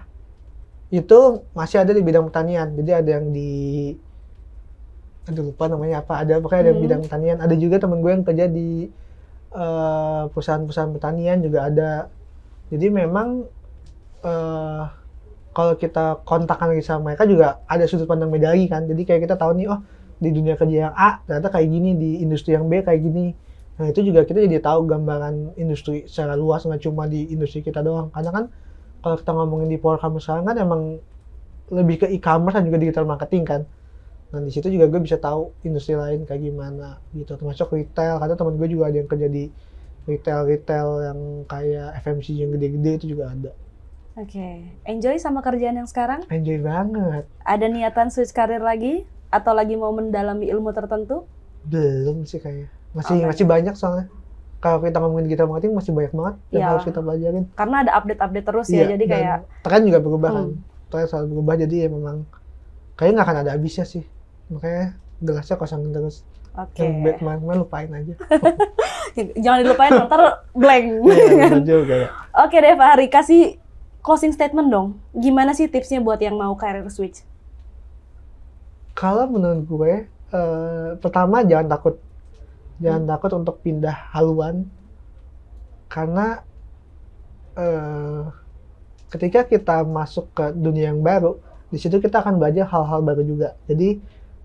Itu 0.98 1.14
masih 1.58 1.78
ada 1.82 1.92
di 1.98 2.02
bidang 2.08 2.24
pertanian 2.28 2.68
jadi 2.78 2.90
ada 3.02 3.10
yang 3.18 3.26
di 3.36 3.42
aduh 5.28 5.44
lupa 5.48 5.64
namanya 5.72 6.04
apa 6.04 6.12
ada 6.20 6.32
pokoknya 6.42 6.62
ada 6.68 6.74
Hmm. 6.74 6.82
bidang 6.84 7.00
pertanian. 7.08 7.38
Ada 7.44 7.54
juga 7.56 7.76
temen 7.82 7.98
gue 8.04 8.12
yang 8.12 8.24
kerja 8.28 8.44
di 8.56 8.60
eh, 9.54 10.22
perusahaan-perusahaan 10.32 10.92
pertanian 10.96 11.38
juga 11.46 11.60
ada. 11.70 11.90
Jadi 12.72 12.86
memang 13.00 13.28
eh 14.24 14.84
kalau 15.56 15.74
kita 15.82 16.24
kontakkan 16.28 16.68
lagi 16.72 16.82
sama 16.86 17.12
mereka 17.14 17.24
juga 17.32 17.62
ada 17.70 17.84
sudut 17.90 18.06
pandang 18.10 18.30
beda 18.34 18.54
lagi 18.54 18.66
kan. 18.72 18.82
Jadi 18.90 19.02
kayak 19.08 19.22
kita 19.28 19.36
tahu 19.42 19.52
nih 19.58 19.66
oh 19.72 19.80
di 20.22 20.30
dunia 20.36 20.54
kerja 20.60 20.76
yang 20.90 20.94
A 20.96 21.22
ternyata 21.26 21.48
kayak 21.54 21.68
gini 21.70 21.90
di 21.98 22.10
industri 22.24 22.54
yang 22.56 22.66
B 22.70 22.82
kayak 22.86 23.00
gini 23.02 23.34
nah 23.78 23.86
itu 23.90 24.00
juga 24.06 24.22
kita 24.28 24.38
jadi 24.46 24.62
tahu 24.62 24.86
gambaran 24.86 25.58
industri 25.58 26.06
secara 26.06 26.34
luas 26.38 26.62
nggak 26.66 26.82
cuma 26.86 27.10
di 27.10 27.26
industri 27.34 27.60
kita 27.66 27.82
doang 27.82 28.08
karena 28.14 28.30
kan 28.30 28.44
kalau 29.02 29.16
kita 29.20 29.30
ngomongin 29.34 29.68
di 29.72 29.78
Power 29.82 29.98
Commerce 30.02 30.26
sekarang 30.28 30.46
kan 30.48 30.56
emang 30.60 30.82
lebih 31.72 31.96
ke 32.04 32.06
e-commerce 32.16 32.54
dan 32.56 32.64
juga 32.68 32.78
digital 32.82 33.06
marketing 33.08 33.44
kan 33.48 33.62
nah 34.32 34.40
di 34.42 34.50
situ 34.54 34.68
juga 34.74 34.86
gue 34.92 35.00
bisa 35.06 35.18
tahu 35.22 35.54
industri 35.66 35.94
lain 35.96 36.26
kayak 36.28 36.42
gimana 36.42 36.98
gitu 37.14 37.32
termasuk 37.40 37.68
retail 37.76 38.18
karena 38.22 38.34
teman 38.38 38.54
gue 38.60 38.68
juga 38.74 38.84
ada 38.90 38.96
yang 39.02 39.08
kerja 39.12 39.28
di 39.30 39.44
retail 40.08 40.40
retail 40.50 40.88
yang 41.06 41.18
kayak 41.48 41.88
FMCG 42.02 42.36
yang 42.44 42.52
gede-gede 42.54 42.90
itu 43.00 43.06
juga 43.14 43.24
ada 43.34 43.52
Oke. 44.14 44.48
Enjoy 44.86 45.16
sama 45.18 45.42
kerjaan 45.42 45.74
yang 45.80 45.88
sekarang? 45.90 46.22
enjoy 46.34 46.58
banget 46.68 47.24
Ada 47.46 47.66
niatan 47.74 48.08
switch 48.14 48.32
karir 48.38 48.62
lagi? 48.62 48.94
Atau 49.34 49.50
lagi 49.50 49.74
mau 49.74 49.90
mendalami 49.90 50.46
ilmu 50.46 50.70
tertentu? 50.70 51.26
belum 51.64 52.22
sih 52.22 52.38
kayaknya 52.38 52.68
masih 52.92 53.16
Oke. 53.18 53.26
masih 53.26 53.44
banyak 53.48 53.72
soalnya 53.72 54.06
kalau 54.60 54.80
kita 54.80 54.96
ngomongin 54.96 55.24
digital 55.26 55.48
marketing 55.48 55.72
masih 55.72 55.92
banyak 55.92 56.12
banget 56.12 56.34
yang 56.50 56.60
Iya. 56.60 56.68
harus 56.70 56.84
kita 56.84 57.00
pelajarin 57.00 57.44
Karena 57.50 57.76
ada 57.80 57.92
update-update 57.96 58.46
terus 58.46 58.66
ya, 58.68 58.76
Iya, 58.76 58.86
jadi 58.92 59.04
kayak 59.08 59.36
tren 59.60 59.80
juga 59.82 59.98
berubah 59.98 60.30
kan 60.30 60.44
Hmm. 60.46 60.60
tren 60.88 61.04
selalu 61.04 61.26
berubah 61.32 61.54
jadi 61.58 61.76
ya 61.76 61.88
memang 61.88 62.16
kayaknya 62.94 63.14
nggak 63.16 63.26
akan 63.26 63.38
ada 63.40 63.50
habisnya 63.50 63.84
sih 63.84 64.04
makanya 64.46 64.84
gelasnya 65.18 65.56
kosongin 65.56 65.90
terus 65.90 66.20
oke. 66.52 66.76
yang 66.76 67.00
back 67.00 67.16
kemarin 67.18 67.58
lupain 67.58 67.90
aja 67.90 68.14
Jangan 69.14 69.58
dilupain 69.62 69.92
ntar 69.96 70.20
blank. 70.52 70.84
Iya, 71.06 71.58
juga 71.70 71.94
ya. 71.96 72.08
Oke 72.36 72.58
deh 72.58 72.74
Fahri, 72.74 73.06
kasih 73.06 73.56
closing 74.00 74.34
statement 74.34 74.68
dong. 74.68 74.98
Gimana 75.12 75.54
sih 75.54 75.64
tipsnya 75.64 76.02
buat 76.02 76.18
yang 76.18 76.34
mau 76.34 76.52
career 76.54 76.84
switch? 76.90 77.22
Kalau 78.94 79.26
menurut 79.26 79.62
gue 79.66 79.92
eh, 80.34 80.90
pertama 81.02 81.42
jangan 81.42 81.66
takut. 81.66 81.94
Jangan 82.78 83.04
takut 83.06 83.30
untuk 83.34 83.58
pindah 83.62 84.14
haluan. 84.14 84.66
Karena 85.90 86.42
eh, 87.58 88.22
ketika 89.10 89.46
kita 89.46 89.82
masuk 89.86 90.30
ke 90.34 90.54
dunia 90.54 90.90
yang 90.90 91.02
baru 91.02 91.38
di 91.70 91.78
situ 91.78 91.98
kita 91.98 92.22
akan 92.22 92.38
belajar 92.38 92.70
hal-hal 92.70 93.02
baru 93.02 93.22
juga. 93.26 93.58
Jadi 93.66 93.98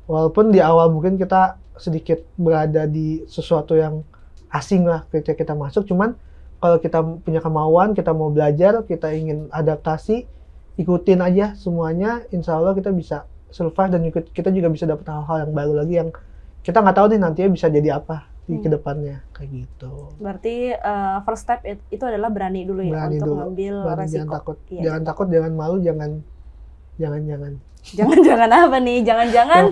walaupun 0.10 0.50
di 0.50 0.58
awal 0.62 0.90
mungkin 0.90 1.18
kita 1.22 1.62
sedikit 1.78 2.26
berada 2.36 2.90
di 2.90 3.24
sesuatu 3.30 3.78
yang 3.78 4.02
asing 4.50 4.84
lah 4.84 5.06
ketika 5.14 5.38
kita 5.38 5.54
masuk 5.54 5.86
cuman 5.86 6.18
kalau 6.60 6.82
kita 6.82 7.00
punya 7.24 7.40
kemauan 7.40 7.94
kita 7.94 8.12
mau 8.12 8.34
belajar 8.34 8.84
kita 8.84 9.14
ingin 9.14 9.48
adaptasi 9.54 10.26
ikutin 10.76 11.22
aja 11.22 11.54
semuanya 11.56 12.26
insya 12.34 12.58
Allah 12.58 12.74
kita 12.74 12.90
bisa 12.90 13.30
survive 13.50 13.90
dan 13.90 14.02
kita 14.10 14.50
juga 14.50 14.68
bisa 14.70 14.86
dapat 14.86 15.06
hal-hal 15.08 15.38
yang 15.48 15.54
baru 15.54 15.74
lagi 15.76 15.94
yang 15.98 16.10
kita 16.60 16.78
nggak 16.80 16.96
tahu 16.96 17.08
nih 17.10 17.20
nantinya 17.20 17.50
bisa 17.50 17.68
jadi 17.68 17.90
apa 17.98 18.18
di 18.46 18.58
Hmm. 18.58 18.64
ke 18.66 18.70
depannya 18.70 19.18
kayak 19.32 19.50
gitu 19.54 19.94
Berarti 20.18 20.56
eh, 20.74 21.18
first 21.22 21.42
step 21.46 21.62
it- 21.64 21.86
itu 21.88 22.02
adalah 22.02 22.30
berani 22.30 22.66
dulu 22.66 22.82
ya 22.82 22.94
Berani 22.98 23.18
untuk 23.18 23.28
dulu. 23.30 23.46
Berani, 23.86 24.02
resiko. 24.02 24.14
jangan 24.18 24.30
takut 24.34 24.58
Iya, 24.68 24.82
jangan 24.82 25.02
takut 25.06 25.28
jangan 25.30 25.52
malu 25.54 25.78
jangan 25.80 26.12
jangan 27.00 27.24
jangan 27.24 27.54
Jangan-jangan 27.80 28.50
apa 28.52 28.78
nih? 28.78 29.02
Jangan-jangan 29.02 29.72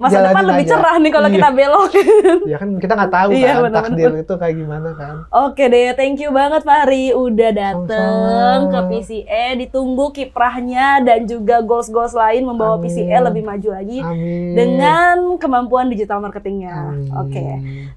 masa 0.00 0.18
depan 0.24 0.42
lebih 0.42 0.66
aja. 0.66 0.72
cerah 0.72 0.96
nih 0.98 1.12
kalau 1.12 1.28
Iya. 1.28 1.36
kita 1.36 1.48
belok. 1.52 1.90
ya 2.50 2.56
kan 2.58 2.68
kita 2.74 2.92
nggak 2.96 3.12
tahu 3.12 3.28
Iya, 3.30 3.44
kan 3.46 3.54
benar-benar. 3.62 3.84
takdir 3.86 4.12
itu 4.18 4.34
kayak 4.34 4.54
gimana 4.56 4.88
kan 4.96 5.14
Oke 5.30 5.64
deh, 5.68 5.92
thank 5.94 6.18
you 6.18 6.32
banget 6.32 6.64
Fahri 6.64 7.12
udah 7.12 7.50
dateng 7.52 7.86
Sama-sama. 7.86 8.66
ke 8.66 8.78
PCE. 8.90 9.46
Ditunggu 9.60 10.06
kiprahnya 10.10 11.04
dan 11.04 11.22
juga 11.22 11.60
goals-goals 11.60 12.16
lain 12.16 12.42
membawa 12.42 12.74
Amin. 12.74 12.88
PCE 12.88 13.18
lebih 13.20 13.42
maju 13.44 13.68
lagi 13.70 13.98
amin 14.00 14.56
dengan 14.56 15.16
kemampuan 15.36 15.86
digital 15.86 16.18
marketingnya. 16.18 16.72
Amin. 16.88 17.12
Oke. 17.14 17.44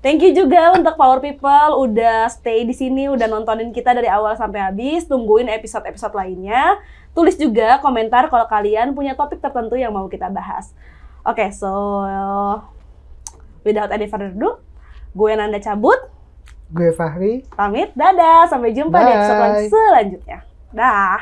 Thank 0.03 0.21
you 0.21 0.35
juga 0.35 0.75
untuk 0.75 0.93
Power 0.93 1.17
People 1.17 1.79
udah 1.81 2.27
stay 2.27 2.67
di 2.67 2.75
sini, 2.75 3.07
udah 3.07 3.25
nontonin 3.25 3.71
kita 3.71 3.95
dari 3.95 4.11
awal 4.11 4.35
sampai 4.35 4.61
habis. 4.61 5.07
Tungguin 5.07 5.47
episode-episode 5.47 6.13
lainnya. 6.13 6.75
Tulis 7.15 7.39
juga 7.39 7.79
komentar 7.79 8.27
kalau 8.27 8.43
kalian 8.43 8.91
punya 8.91 9.15
topik 9.15 9.39
tertentu 9.39 9.79
yang 9.79 9.95
mau 9.95 10.11
kita 10.11 10.27
bahas. 10.27 10.75
Oke, 11.23 11.47
so 11.55 12.03
without 13.63 13.89
any 13.89 14.05
further 14.05 14.35
ado, 14.35 14.59
gue 15.15 15.31
Nanda 15.33 15.57
cabut, 15.63 15.97
gue 16.69 16.91
Fahri 16.91 17.47
pamit, 17.55 17.95
dadah, 17.95 18.51
sampai 18.51 18.75
jumpa 18.75 18.99
di 18.99 19.11
episode 19.15 19.39
Bye. 19.39 19.69
selanjutnya. 19.71 20.39
Dah. 20.75 21.19